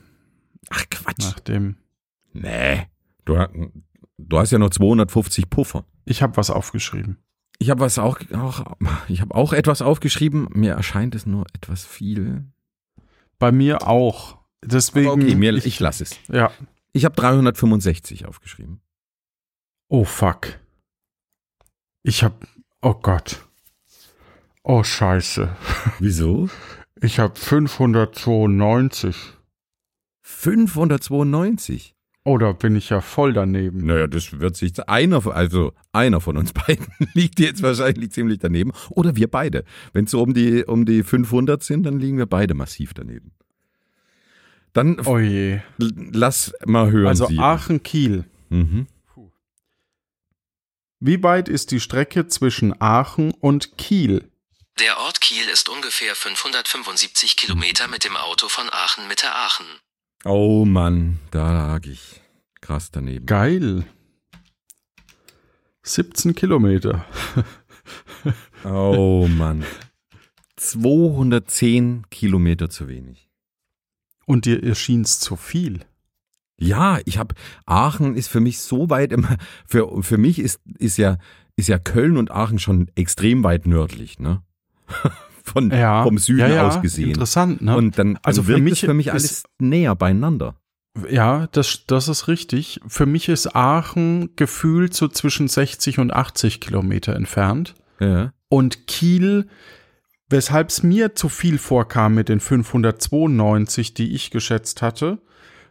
Ach 0.69 0.85
Quatsch. 0.89 1.19
Nach 1.25 1.39
dem. 1.41 1.75
Nee. 2.33 2.83
Du, 3.25 3.37
du 4.17 4.39
hast 4.39 4.51
ja 4.51 4.57
noch 4.57 4.69
250 4.69 5.49
Puffer. 5.49 5.85
Ich 6.05 6.21
habe 6.21 6.37
was 6.37 6.49
aufgeschrieben. 6.49 7.17
Ich 7.59 7.69
habe 7.69 7.81
was 7.81 7.99
auch, 7.99 8.19
auch 8.33 8.65
ich 9.07 9.21
habe 9.21 9.35
auch 9.35 9.53
etwas 9.53 9.81
aufgeschrieben. 9.83 10.47
Mir 10.51 10.73
erscheint 10.73 11.13
es 11.13 11.25
nur 11.25 11.45
etwas 11.53 11.85
viel. 11.85 12.45
Bei 13.37 13.51
mir 13.51 13.87
auch. 13.87 14.39
Deswegen. 14.63 15.07
Aber 15.07 15.21
okay, 15.21 15.35
mir, 15.35 15.53
ich, 15.53 15.65
ich, 15.65 15.79
lasse 15.79 16.03
es. 16.03 16.17
ja. 16.27 16.51
Ich 16.93 17.05
habe 17.05 17.15
365 17.15 18.25
aufgeschrieben. 18.25 18.81
Oh 19.87 20.03
fuck. 20.03 20.59
Ich 22.03 22.23
hab. 22.23 22.47
Oh 22.81 22.95
Gott. 22.95 23.45
Oh 24.63 24.83
Scheiße. 24.83 25.55
Wieso? 25.99 26.49
Ich 26.99 27.19
hab 27.19 27.37
592. 27.37 29.15
592. 30.21 31.95
Oh, 32.23 32.37
da 32.37 32.51
bin 32.51 32.75
ich 32.75 32.89
ja 32.89 33.01
voll 33.01 33.33
daneben. 33.33 33.85
Naja, 33.85 34.05
das 34.05 34.39
wird 34.39 34.55
sich 34.55 34.87
einer, 34.87 35.25
also 35.25 35.73
einer 35.91 36.21
von 36.21 36.37
uns 36.37 36.53
beiden 36.67 36.87
liegt 37.13 37.39
jetzt 37.39 37.63
wahrscheinlich 37.63 38.11
ziemlich 38.11 38.39
daneben. 38.39 38.71
Oder 38.89 39.15
wir 39.15 39.27
beide. 39.29 39.63
Wenn 39.93 40.05
es 40.05 40.11
so 40.11 40.21
um 40.21 40.33
die, 40.33 40.63
um 40.63 40.85
die 40.85 41.03
500 41.03 41.63
sind, 41.63 41.83
dann 41.83 41.99
liegen 41.99 42.17
wir 42.19 42.27
beide 42.27 42.53
massiv 42.53 42.93
daneben. 42.93 43.31
Dann 44.73 44.99
Oh 45.05 45.17
je. 45.17 45.59
lass 45.77 46.53
mal 46.65 46.91
hören. 46.91 47.07
Also 47.07 47.25
Sie. 47.25 47.39
Aachen-Kiel. 47.39 48.25
Mhm. 48.49 48.87
Wie 50.99 51.23
weit 51.23 51.49
ist 51.49 51.71
die 51.71 51.79
Strecke 51.79 52.27
zwischen 52.27 52.79
Aachen 52.79 53.31
und 53.31 53.77
Kiel? 53.79 54.29
Der 54.79 54.99
Ort 54.99 55.19
Kiel 55.19 55.49
ist 55.51 55.67
ungefähr 55.67 56.15
575 56.15 57.35
Kilometer 57.35 57.87
mit 57.87 58.05
dem 58.05 58.15
Auto 58.15 58.47
von 58.47 58.67
Aachen 58.71 59.07
Mitte 59.07 59.33
Aachen. 59.33 59.65
Oh 60.23 60.65
Mann, 60.65 61.19
da 61.31 61.51
lag 61.51 61.85
ich 61.87 62.21
krass 62.61 62.91
daneben. 62.91 63.25
Geil. 63.25 63.85
17 65.83 66.35
Kilometer. 66.35 67.05
Oh 68.63 69.27
Mann. 69.27 69.65
210 70.57 72.05
Kilometer 72.11 72.69
zu 72.69 72.87
wenig. 72.87 73.31
Und 74.27 74.45
dir 74.45 74.63
erschien's 74.63 75.19
zu 75.19 75.35
viel. 75.35 75.79
Ja, 76.59 76.99
ich 77.05 77.17
habe 77.17 77.33
Aachen 77.65 78.15
ist 78.15 78.27
für 78.27 78.39
mich 78.39 78.59
so 78.59 78.91
weit 78.91 79.11
im, 79.11 79.27
für 79.65 80.03
für 80.03 80.19
mich 80.19 80.37
ist 80.37 80.61
ist 80.77 80.97
ja 80.97 81.17
ist 81.55 81.67
ja 81.69 81.79
Köln 81.79 82.17
und 82.17 82.29
Aachen 82.29 82.59
schon 82.59 82.91
extrem 82.93 83.43
weit 83.43 83.65
nördlich, 83.65 84.19
ne? 84.19 84.43
Von 85.43 85.71
Ja. 85.71 86.03
vom 86.03 86.17
Süden 86.17 86.51
ja, 86.51 86.67
aus 86.67 86.81
gesehen. 86.81 87.09
Interessant, 87.09 87.61
ne? 87.61 87.75
Und 87.75 87.97
dann, 87.97 88.13
dann 88.15 88.19
Also 88.23 88.43
für 88.43 88.49
wirkt 88.49 88.63
mich 88.63 88.73
es 88.73 88.79
für 88.79 88.93
mich 88.93 89.07
ist- 89.07 89.11
alles 89.13 89.43
näher 89.59 89.95
beieinander. 89.95 90.55
Ja, 91.09 91.47
das, 91.53 91.85
das 91.87 92.07
ist 92.09 92.27
richtig. 92.27 92.81
Für 92.85 93.05
mich 93.05 93.29
ist 93.29 93.55
Aachen 93.55 94.35
gefühlt 94.35 94.93
so 94.93 95.07
zwischen 95.07 95.47
60 95.47 95.99
und 95.99 96.11
80 96.11 96.59
Kilometer 96.59 97.15
entfernt. 97.15 97.75
Ja. 98.01 98.33
Und 98.49 98.87
Kiel, 98.87 99.47
weshalb 100.29 100.67
es 100.69 100.83
mir 100.83 101.15
zu 101.15 101.29
viel 101.29 101.57
vorkam 101.59 102.13
mit 102.15 102.27
den 102.27 102.41
592, 102.41 103.93
die 103.93 104.13
ich 104.13 104.31
geschätzt 104.31 104.81
hatte, 104.81 105.19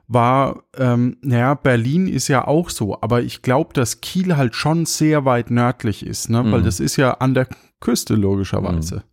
war, 0.09 0.65
ähm, 0.77 1.19
naja, 1.21 1.55
Berlin 1.55 2.09
ist 2.09 2.29
ja 2.29 2.47
auch 2.47 2.69
so, 2.71 3.01
aber 3.01 3.23
ich 3.23 3.43
glaube, 3.43 3.73
dass 3.75 4.01
Kiel 4.01 4.37
halt 4.37 4.57
schon 4.57 4.85
sehr 4.87 5.25
weit 5.25 5.51
nördlich 5.51 6.05
ist, 6.05 6.31
ne? 6.31 6.39
weil 6.51 6.61
Mhm. 6.61 6.65
das 6.65 6.81
ist 6.81 6.97
ja 6.97 7.13
an 7.15 7.35
der 7.35 7.47
Küste 7.81 8.15
logischerweise. 8.15 9.05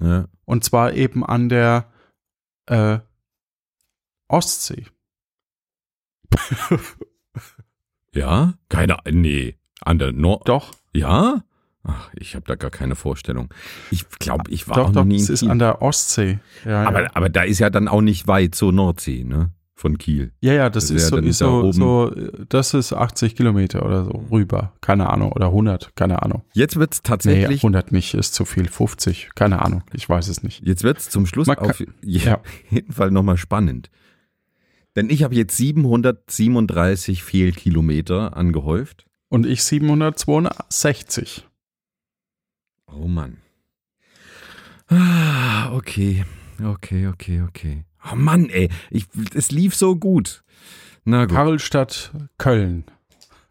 Ja. 0.00 0.26
Und 0.44 0.64
zwar 0.64 0.92
eben 0.92 1.24
an 1.24 1.48
der 1.48 1.90
äh, 2.66 2.98
Ostsee. 4.28 4.86
Ja? 8.14 8.54
Keine, 8.68 8.96
nee. 9.10 9.56
An 9.80 9.98
der 9.98 10.12
Nord. 10.12 10.48
Doch, 10.48 10.72
Ja? 10.92 11.42
Ach, 11.86 12.08
ich 12.14 12.34
habe 12.34 12.46
da 12.46 12.54
gar 12.54 12.70
keine 12.70 12.94
Vorstellung. 12.96 13.52
Ich 13.90 14.08
glaube, 14.08 14.50
ich 14.50 14.68
war 14.68 14.76
Doch, 14.76 14.84
auch 14.84 14.88
noch 14.88 15.02
doch, 15.02 15.04
nie 15.04 15.16
in 15.16 15.22
es 15.22 15.28
ist 15.28 15.42
an 15.42 15.58
der 15.58 15.82
Ostsee. 15.82 16.38
Ja, 16.64 16.70
ja. 16.70 16.88
aber, 16.88 17.14
aber 17.14 17.28
da 17.28 17.42
ist 17.42 17.58
ja 17.58 17.68
dann 17.68 17.88
auch 17.88 18.00
nicht 18.00 18.26
weit 18.26 18.54
zur 18.54 18.72
Nordsee, 18.72 19.22
ne? 19.22 19.50
Von 19.76 19.98
Kiel. 19.98 20.32
Ja, 20.40 20.52
ja, 20.52 20.70
das, 20.70 20.84
Das 20.86 20.90
ist 20.92 21.08
so, 21.08 21.16
ist 21.18 21.40
da 21.40 21.72
so, 21.72 22.12
das 22.48 22.74
ist 22.74 22.92
80 22.92 23.34
Kilometer 23.34 23.84
oder 23.84 24.04
so 24.04 24.24
rüber. 24.30 24.72
Keine 24.80 25.10
Ahnung. 25.10 25.32
Oder 25.32 25.46
100, 25.46 25.96
keine 25.96 26.22
Ahnung. 26.22 26.42
Jetzt 26.52 26.76
wird's 26.76 26.98
Nee, 26.98 27.08
tatsächlich, 27.08 27.58
100 27.64 27.90
nicht, 27.90 28.14
ist 28.14 28.34
zu 28.34 28.44
viel. 28.44 28.68
50, 28.68 29.30
keine 29.34 29.60
Ahnung. 29.62 29.82
Ich 29.92 30.08
weiß 30.08 30.28
es 30.28 30.44
nicht. 30.44 30.64
jetzt 30.64 30.84
wird's 30.84 31.10
zum 31.10 31.26
Schluss 31.26 31.48
kann- 31.48 31.58
auf 31.58 31.80
je- 31.80 31.88
ja. 32.02 32.40
jeden 32.70 32.92
Fall 32.92 33.10
nochmal 33.10 33.36
spannend. 33.36 33.90
Denn 34.94 35.10
ich 35.10 35.24
habe 35.24 35.34
jetzt 35.34 35.56
737 35.56 37.24
Fehlkilometer 37.24 38.36
angehäuft. 38.36 39.06
Und 39.28 39.44
ich 39.44 39.64
762. 39.64 41.48
Oh 42.92 43.08
Mann. 43.08 43.38
Ah, 44.86 45.72
okay. 45.72 46.24
Okay, 46.62 47.08
okay, 47.08 47.42
okay. 47.42 47.84
Oh 48.10 48.14
Mann, 48.16 48.48
ey. 48.50 48.70
Ich, 48.90 49.06
es 49.34 49.50
lief 49.50 49.74
so 49.74 49.96
gut. 49.96 50.42
Na 51.04 51.24
gut. 51.26 51.34
Karlstadt, 51.34 52.12
Köln. 52.38 52.84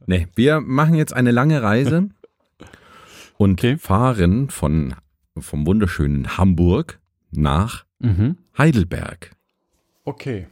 Nee, 0.06 0.28
wir 0.36 0.60
machen 0.62 0.96
jetzt 0.96 1.14
eine 1.14 1.32
lange 1.32 1.62
Reise 1.62 2.10
und 3.38 3.60
Okay. 3.60 3.78
fahren 3.78 4.50
von, 4.50 4.96
vom 5.38 5.66
wunderschönen 5.66 6.38
Hamburg 6.38 7.00
nach 7.32 7.86
Mhm. 8.00 8.38
Heidelberg. 8.58 9.32
Okay. 10.04 10.48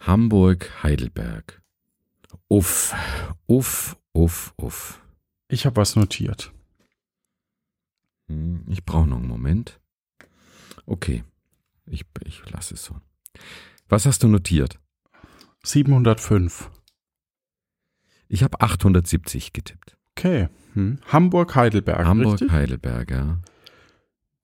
Hamburg, 0.00 0.70
Heidelberg. 0.82 1.62
Uff, 2.48 2.94
uff, 3.46 3.96
uff, 4.12 4.52
uff. 4.56 5.00
Ich 5.48 5.66
habe 5.66 5.76
was 5.76 5.96
notiert. 5.96 6.52
Hm, 8.28 8.64
Ich 8.68 8.84
brauche 8.84 9.06
noch 9.06 9.18
einen 9.18 9.28
Moment. 9.28 9.80
Okay, 10.86 11.22
ich, 11.86 12.04
ich 12.24 12.50
lasse 12.50 12.74
es 12.74 12.84
so. 12.84 13.00
Was 13.88 14.06
hast 14.06 14.22
du 14.22 14.28
notiert? 14.28 14.78
705. 15.62 16.70
Ich 18.28 18.42
habe 18.42 18.60
870 18.60 19.52
getippt. 19.52 19.96
Okay. 20.16 20.48
Hm. 20.74 21.00
Hamburg-Heidelberg. 21.06 22.04
Hamburg, 22.04 22.34
richtig? 22.34 22.50
Heidelberg, 22.50 23.10
ja. 23.10 23.38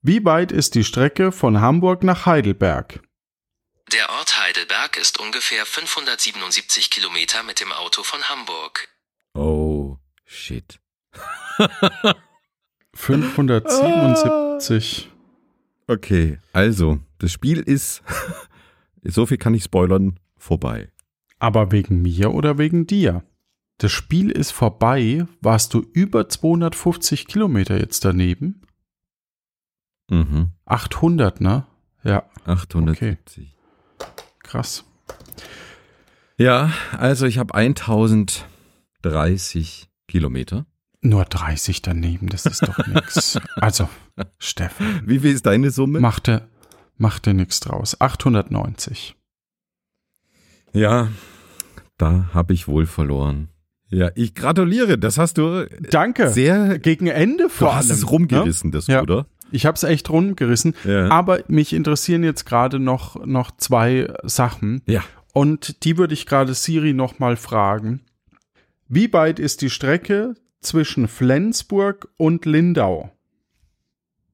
Wie 0.01 0.25
weit 0.25 0.51
ist 0.51 0.75
die 0.75 0.83
Strecke 0.83 1.31
von 1.31 1.61
Hamburg 1.61 2.03
nach 2.03 2.25
Heidelberg? 2.25 3.01
Der 3.91 4.09
Ort 4.09 4.41
Heidelberg 4.41 4.97
ist 4.97 5.19
ungefähr 5.19 5.65
577 5.65 6.89
Kilometer 6.89 7.43
mit 7.43 7.59
dem 7.59 7.71
Auto 7.71 8.03
von 8.03 8.21
Hamburg. 8.23 8.87
Oh, 9.33 9.97
shit. 10.25 10.79
577. 12.93 15.09
Okay, 15.91 16.39
also, 16.53 16.99
das 17.17 17.33
Spiel 17.33 17.59
ist, 17.59 18.01
so 19.03 19.25
viel 19.25 19.35
kann 19.35 19.53
ich 19.53 19.65
spoilern, 19.65 20.17
vorbei. 20.37 20.89
Aber 21.37 21.73
wegen 21.73 22.01
mir 22.01 22.33
oder 22.33 22.57
wegen 22.57 22.87
dir? 22.87 23.25
Das 23.77 23.91
Spiel 23.91 24.31
ist 24.31 24.51
vorbei. 24.51 25.25
Warst 25.41 25.73
du 25.73 25.85
über 25.91 26.29
250 26.29 27.27
Kilometer 27.27 27.77
jetzt 27.77 28.05
daneben? 28.05 28.61
Mhm. 30.09 30.51
800, 30.63 31.41
ne? 31.41 31.65
Ja, 32.05 32.23
870. 32.45 33.53
krass. 34.43 34.85
Ja, 36.37 36.71
also 36.97 37.25
ich 37.25 37.37
habe 37.37 37.53
1030 37.53 39.89
Kilometer. 40.07 40.65
Nur 41.01 41.25
30 41.25 41.81
daneben, 41.81 42.29
das 42.29 42.45
ist 42.45 42.65
doch 42.65 42.77
nix. 42.87 43.37
Also, 43.55 43.89
Steffen, 44.39 45.01
Wie 45.05 45.19
viel 45.19 45.31
ist 45.33 45.45
deine 45.45 45.71
Summe? 45.71 45.99
machte, 45.99 46.47
machte 46.97 47.33
nix 47.33 47.59
draus. 47.59 47.99
890. 47.99 49.15
Ja, 50.73 51.09
da 51.97 52.29
habe 52.33 52.53
ich 52.53 52.67
wohl 52.67 52.85
verloren. 52.85 53.49
Ja, 53.89 54.09
ich 54.15 54.33
gratuliere, 54.35 54.97
das 54.97 55.17
hast 55.17 55.37
du 55.37 55.67
Danke. 55.89 56.29
sehr, 56.29 56.79
Gegen 56.79 57.07
Ende 57.07 57.43
du 57.45 57.49
vor 57.49 57.75
hast 57.75 57.89
allem. 57.91 57.99
es 57.99 58.09
rumgerissen, 58.09 58.71
das 58.71 58.87
Ja. 58.87 59.03
Ne? 59.03 59.25
Ich 59.51 59.65
habe 59.65 59.75
es 59.75 59.83
echt 59.83 60.09
rumgerissen. 60.09 60.75
Ja. 60.85 61.09
Aber 61.09 61.43
mich 61.49 61.73
interessieren 61.73 62.23
jetzt 62.23 62.45
gerade 62.45 62.79
noch, 62.79 63.25
noch 63.25 63.51
zwei 63.57 64.07
Sachen. 64.23 64.81
Ja. 64.85 65.03
Und 65.33 65.83
die 65.83 65.97
würde 65.97 66.13
ich 66.13 66.25
gerade 66.25 66.53
Siri 66.53 66.93
nochmal 66.93 67.35
fragen. 67.35 67.99
Wie 68.87 69.11
weit 69.11 69.39
ist 69.39 69.61
die 69.61 69.69
Strecke 69.69 70.35
zwischen 70.61 71.09
Flensburg 71.09 72.07
und 72.15 72.45
Lindau? 72.45 73.11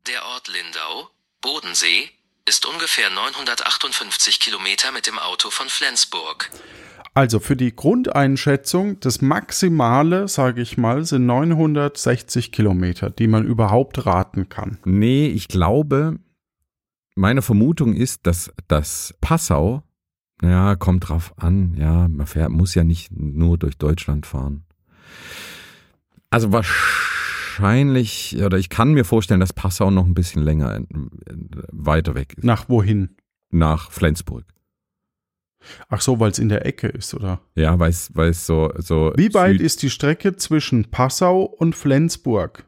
Der 0.08 0.24
Ort 0.26 0.47
Lindau, 0.47 1.10
Bodensee, 1.41 2.10
ist 2.47 2.66
ungefähr 2.66 3.10
958 3.10 4.39
Kilometer 4.39 4.93
mit 4.93 5.05
dem 5.05 5.20
Auto 5.20 5.49
von 5.49 5.68
Flensburg. 5.68 6.49
Also 7.14 7.41
für 7.41 7.58
die 7.58 7.76
Grundeinschätzung, 7.76 9.01
das 9.01 9.22
Maximale, 9.22 10.30
sage 10.30 10.62
ich 10.62 10.78
mal, 10.78 11.03
sind 11.03 11.26
960 11.26 12.53
Kilometer, 12.53 13.10
die 13.10 13.28
man 13.28 13.45
überhaupt 13.45 14.05
raten 14.05 14.47
kann. 14.47 14.78
Nee, 14.86 15.28
ich 15.28 15.49
glaube, 15.49 16.20
meine 17.16 17.41
Vermutung 17.41 17.93
ist, 17.93 18.28
dass 18.28 18.53
das 18.70 19.14
Passau, 19.20 19.84
ja, 20.41 20.78
kommt 20.78 21.10
drauf 21.10 21.34
an, 21.36 21.76
ja, 21.76 22.08
man 22.08 22.28
fährt, 22.28 22.51
muss 22.51 22.76
ja 22.76 22.86
nicht 22.86 23.12
nur 23.12 23.58
durch 23.58 23.78
Deutschland 23.78 24.26
fahren. 24.26 24.64
Also 26.30 26.53
wahrscheinlich, 26.53 27.16
oder 27.60 28.58
ich 28.58 28.70
kann 28.70 28.93
mir 28.93 29.05
vorstellen, 29.05 29.39
dass 29.39 29.53
Passau 29.53 29.91
noch 29.91 30.05
ein 30.05 30.14
bisschen 30.14 30.41
länger 30.43 30.76
äh, 30.76 30.84
weiter 31.72 32.16
weg 32.16 32.34
ist. 32.38 32.43
Nach 32.43 32.70
wohin? 32.70 33.16
Nach 33.49 33.91
Flensburg. 33.91 34.45
Ach 35.89 36.01
so, 36.01 36.20
weil 36.20 36.32
es 36.32 36.39
in 36.39 36.49
der 36.49 36.66
Ecke 36.66 36.88
ist, 36.88 37.14
oder? 37.14 37.41
Ja, 37.55 37.78
weil 37.80 37.89
es 37.89 38.12
weil 38.16 38.30
es 38.30 38.45
so, 38.45 38.72
so. 38.78 39.12
Wie 39.18 39.34
weit 39.34 39.58
Süd- 39.58 39.62
ist 39.62 39.82
die 39.82 39.89
Strecke 39.89 40.36
zwischen 40.36 40.89
Passau 40.91 41.43
und 41.43 41.76
Flensburg? 41.76 42.66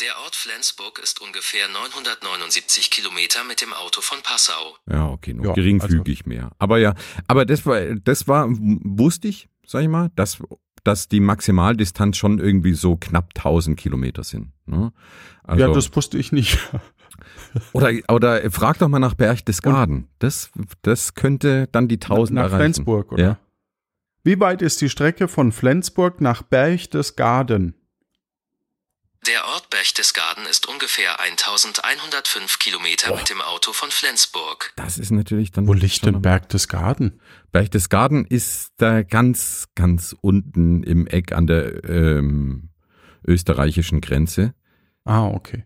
Der 0.00 0.18
Ort 0.24 0.36
Flensburg 0.36 0.98
ist 1.02 1.22
ungefähr 1.22 1.66
979 1.68 2.90
Kilometer 2.90 3.44
mit 3.44 3.62
dem 3.62 3.72
Auto 3.72 4.02
von 4.02 4.18
Passau. 4.22 4.76
Ja, 4.90 5.08
okay, 5.08 5.32
noch 5.32 5.44
Ja, 5.44 5.52
geringfügig 5.54 6.26
mehr. 6.26 6.50
Aber 6.58 6.76
ja, 6.78 6.94
aber 7.28 7.46
das 7.46 7.64
war, 7.64 7.80
das 7.94 8.28
war, 8.28 8.46
wusste 8.50 9.28
ich, 9.28 9.48
sag 9.66 9.82
ich 9.82 9.88
mal, 9.88 10.10
dass, 10.14 10.38
dass 10.86 11.08
die 11.08 11.20
Maximaldistanz 11.20 12.16
schon 12.16 12.38
irgendwie 12.38 12.74
so 12.74 12.96
knapp 12.96 13.30
1000 13.36 13.76
Kilometer 13.76 14.22
sind. 14.22 14.52
Ne? 14.66 14.92
Also, 15.42 15.66
ja, 15.66 15.72
das 15.72 15.94
wusste 15.96 16.18
ich 16.18 16.32
nicht. 16.32 16.58
oder, 17.72 17.90
oder 18.08 18.50
frag 18.50 18.78
doch 18.78 18.88
mal 18.88 18.98
nach 18.98 19.14
Berchtesgaden. 19.14 20.08
Das, 20.18 20.50
das 20.82 21.14
könnte 21.14 21.68
dann 21.72 21.88
die 21.88 21.96
1000 21.96 22.36
nach 22.36 22.44
erreichen. 22.44 22.56
Flensburg, 22.56 23.12
oder? 23.12 23.22
Ja. 23.22 23.38
Wie 24.22 24.38
weit 24.40 24.62
ist 24.62 24.80
die 24.80 24.88
Strecke 24.88 25.28
von 25.28 25.52
Flensburg 25.52 26.20
nach 26.20 26.42
Berchtesgaden? 26.42 27.74
Der 29.26 29.44
Ort 29.44 29.70
Berchtesgaden 29.70 30.46
ist 30.46 30.68
ungefähr 30.68 31.18
1105 31.18 32.60
Kilometer 32.60 33.12
mit 33.16 33.28
dem 33.28 33.40
Auto 33.40 33.72
von 33.72 33.90
Flensburg. 33.90 34.72
Das 34.76 34.98
ist 34.98 35.10
natürlich 35.10 35.50
dann. 35.50 35.66
Wo 35.66 35.72
liegt 35.72 36.06
denn 36.06 36.22
Berchtesgaden? 36.22 37.20
Berchtesgaden 37.50 38.24
ist 38.24 38.74
da 38.76 39.02
ganz, 39.02 39.66
ganz 39.74 40.14
unten 40.20 40.84
im 40.84 41.08
Eck 41.08 41.32
an 41.32 41.48
der 41.48 41.82
ähm, 41.88 42.68
österreichischen 43.26 44.00
Grenze. 44.00 44.54
Ah, 45.04 45.26
okay. 45.26 45.64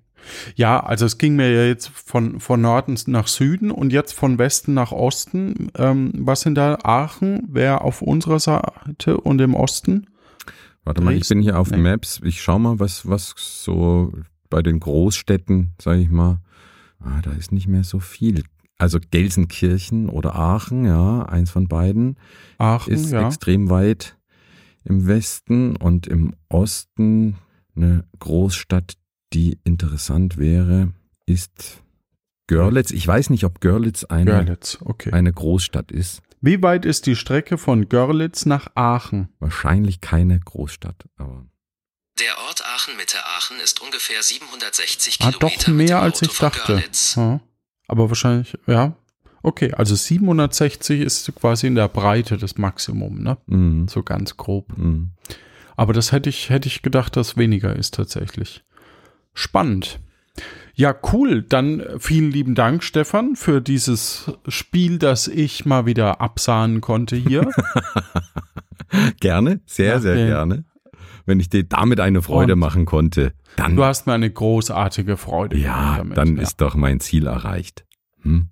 Ja, 0.55 0.81
also 0.81 1.05
es 1.05 1.19
ging 1.19 1.37
mir 1.37 1.51
ja 1.53 1.65
jetzt 1.67 1.91
von, 1.91 2.41
von 2.41 2.63
Norden 2.63 2.99
nach 3.09 3.27
Süden 3.27 3.71
und 3.71 3.93
jetzt 3.93 4.15
von 4.15 4.39
Westen 4.39 4.73
nach 4.73 4.93
Osten. 4.93 5.71
Ähm, 5.77 6.13
was 6.15 6.43
sind 6.43 6.55
da? 6.55 6.79
Aachen 6.83 7.45
wäre 7.49 7.83
auf 7.83 8.01
unserer 8.01 8.41
Seite 8.41 9.19
und 9.19 9.39
im 9.41 9.55
Osten? 9.55 10.07
Warte 10.85 11.03
mal, 11.03 11.15
ich 11.15 11.29
bin 11.29 11.43
hier 11.43 11.59
auf 11.59 11.71
Nee. 11.71 11.79
Maps. 11.79 12.21
Ich 12.25 12.41
schau 12.41 12.59
mal, 12.59 12.79
was, 12.79 13.07
was 13.07 13.35
so 13.37 14.13
bei 14.49 14.63
den 14.63 14.81
Großstädten, 14.81 15.75
sag 15.81 15.99
ich 15.99 16.11
mal. 16.11 16.41
Ah, 16.99 17.21
da 17.23 17.33
ist 17.33 17.53
nicht 17.53 17.69
mehr 17.69 17.85
so 17.85 18.01
viel. 18.01 18.45
Also 18.79 18.99
Gelsenkirchen 19.11 20.09
oder 20.09 20.35
Aachen, 20.37 20.87
ja, 20.87 21.23
eins 21.23 21.51
von 21.51 21.69
beiden, 21.69 22.17
Aachen, 22.57 22.93
ist 22.93 23.11
ja. 23.11 23.27
extrem 23.27 23.69
weit 23.69 24.17
im 24.85 25.07
Westen 25.07 25.77
und 25.77 26.07
im 26.07 26.35
Osten 26.49 27.37
eine 27.77 28.05
Großstadt, 28.19 28.95
die 29.35 29.59
interessant 29.65 30.39
wäre, 30.39 30.93
ist 31.27 31.83
Görlitz. 32.47 32.91
Ich 32.91 33.07
weiß 33.07 33.31
nicht, 33.31 33.45
ob 33.45 33.61
Görlitz 33.61 34.05
eine, 34.05 34.31
Görlitz, 34.31 34.79
okay. 34.83 35.13
eine 35.13 35.33
Großstadt 35.33 35.93
ist. 35.93 36.23
Wie 36.41 36.63
weit 36.63 36.85
ist 36.85 37.07
die 37.07 37.17
Strecke 37.17 37.59
von 37.59 37.89
Görlitz 37.89 38.47
nach 38.47 38.69
Aachen? 38.75 39.29
Wahrscheinlich 39.41 40.01
keine 40.01 40.39
Großstadt, 40.41 41.05
aber 41.17 41.47
Der 42.19 42.39
Ort 42.47 42.65
Aachen 42.65 42.97
Mitte 42.97 43.19
Aachen 43.37 43.59
ist 43.63 43.81
ungefähr 43.83 44.23
760 44.23 45.19
Ah, 45.21 45.33
Kilometer 45.33 45.39
doch 45.41 45.67
mit 45.69 45.77
mehr 45.77 46.01
als 46.01 46.23
Auto 46.23 46.33
ich 46.33 46.39
dachte. 46.39 46.73
Görlitz. 46.75 47.15
Ja. 47.17 47.41
Aber 47.89 48.09
wahrscheinlich, 48.09 48.57
ja. 48.67 48.97
Okay, 49.43 49.73
also 49.73 49.95
760 49.95 51.01
ist 51.01 51.35
quasi 51.35 51.67
in 51.67 51.75
der 51.75 51.89
Breite 51.89 52.37
das 52.37 52.57
Maximum, 52.59 53.23
ne? 53.23 53.39
mm, 53.47 53.89
So 53.89 54.03
ganz 54.03 54.37
grob. 54.37 54.77
mm. 54.77 55.11
Aber 55.77 55.95
das 55.95 56.13
hätte 56.13 56.29
ich, 56.29 56.51
hätte 56.51 56.69
ich 56.69 56.83
gedacht, 56.83 57.17
dass 57.17 57.39
weniger 57.39 57.75
ist 57.75 57.95
tatsächlich. 57.95 58.63
Spannend. 59.33 59.99
Ja, 60.81 60.95
cool. 61.13 61.43
Dann 61.43 61.83
vielen 61.99 62.31
lieben 62.31 62.55
Dank, 62.55 62.83
Stefan, 62.83 63.37
für 63.37 63.61
dieses 63.61 64.33
Spiel, 64.49 64.99
das 64.99 65.29
ich 65.29 65.67
mal 65.67 65.85
wieder 65.85 66.23
absahnen 66.23 66.81
konnte 66.81 67.17
hier. 67.17 67.51
Gerne, 69.21 69.61
sehr, 69.67 69.93
Ja, 69.95 70.01
sehr 70.01 70.17
ja. 70.17 70.27
gerne. 70.27 70.65
Wenn 71.27 71.39
ich 71.39 71.51
dir 71.51 71.65
damit 71.65 72.01
eine 72.01 72.23
Freude 72.23 72.55
Und 72.55 72.61
machen 72.61 72.87
konnte, 72.87 73.35
dann, 73.57 73.77
Du 73.77 73.85
hast 73.85 74.07
mir 74.07 74.15
eine 74.15 74.31
großartige 74.31 75.19
Freude 75.19 75.59
ja, 75.59 75.99
gemacht 75.99 75.99
damit. 75.99 76.17
dann 76.19 76.37
Ja. 76.37 76.43
ist 76.43 76.63
doch 76.63 76.75
mein 76.75 76.99
Ziel 77.01 77.27
erreicht. 77.27 77.85
Hm? 78.23 78.49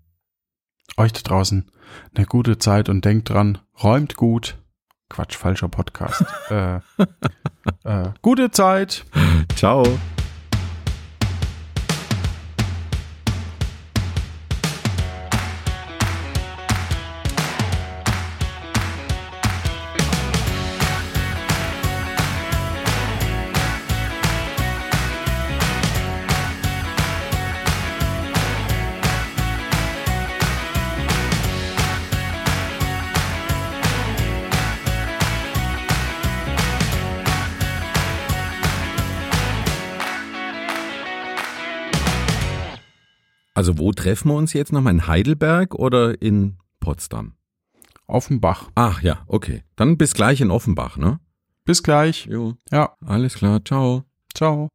euch 0.99 1.13
da 1.13 1.21
draußen 1.23 1.71
eine 2.15 2.27
gute 2.27 2.59
Zeit 2.59 2.89
und 2.91 3.05
denkt 3.07 3.31
dran, 3.31 3.59
räumt 3.83 4.17
gut. 4.17 4.59
Quatsch, 5.09 5.37
falscher 5.37 5.69
Podcast. 5.69 6.25
äh, 6.51 6.77
äh, 7.85 8.11
gute 8.21 8.51
Zeit. 8.51 9.07
Ciao. 9.55 9.85
Also 43.59 43.77
wo 43.77 43.91
treffen 43.91 44.29
wir 44.29 44.37
uns 44.37 44.53
jetzt 44.53 44.73
nochmal? 44.73 44.93
In 44.93 45.09
Heidelberg 45.09 45.75
oder 45.75 46.23
in 46.23 46.59
Potsdam? 46.79 47.33
Offenbach. 48.07 48.71
Ach 48.77 49.03
ja, 49.03 49.25
okay. 49.27 49.65
Dann 49.75 49.99
bis 49.99 50.15
gleich 50.15 50.41
in 50.41 50.53
Offenbach, 50.53 50.97
ne? 50.97 51.19
Bis 51.65 51.83
gleich. 51.83 52.27
Jo. 52.27 52.55
Ja, 52.71 52.95
Alles 53.05 53.35
klar, 53.35 53.65
ciao. 53.65 54.05
ciao. 54.33 54.69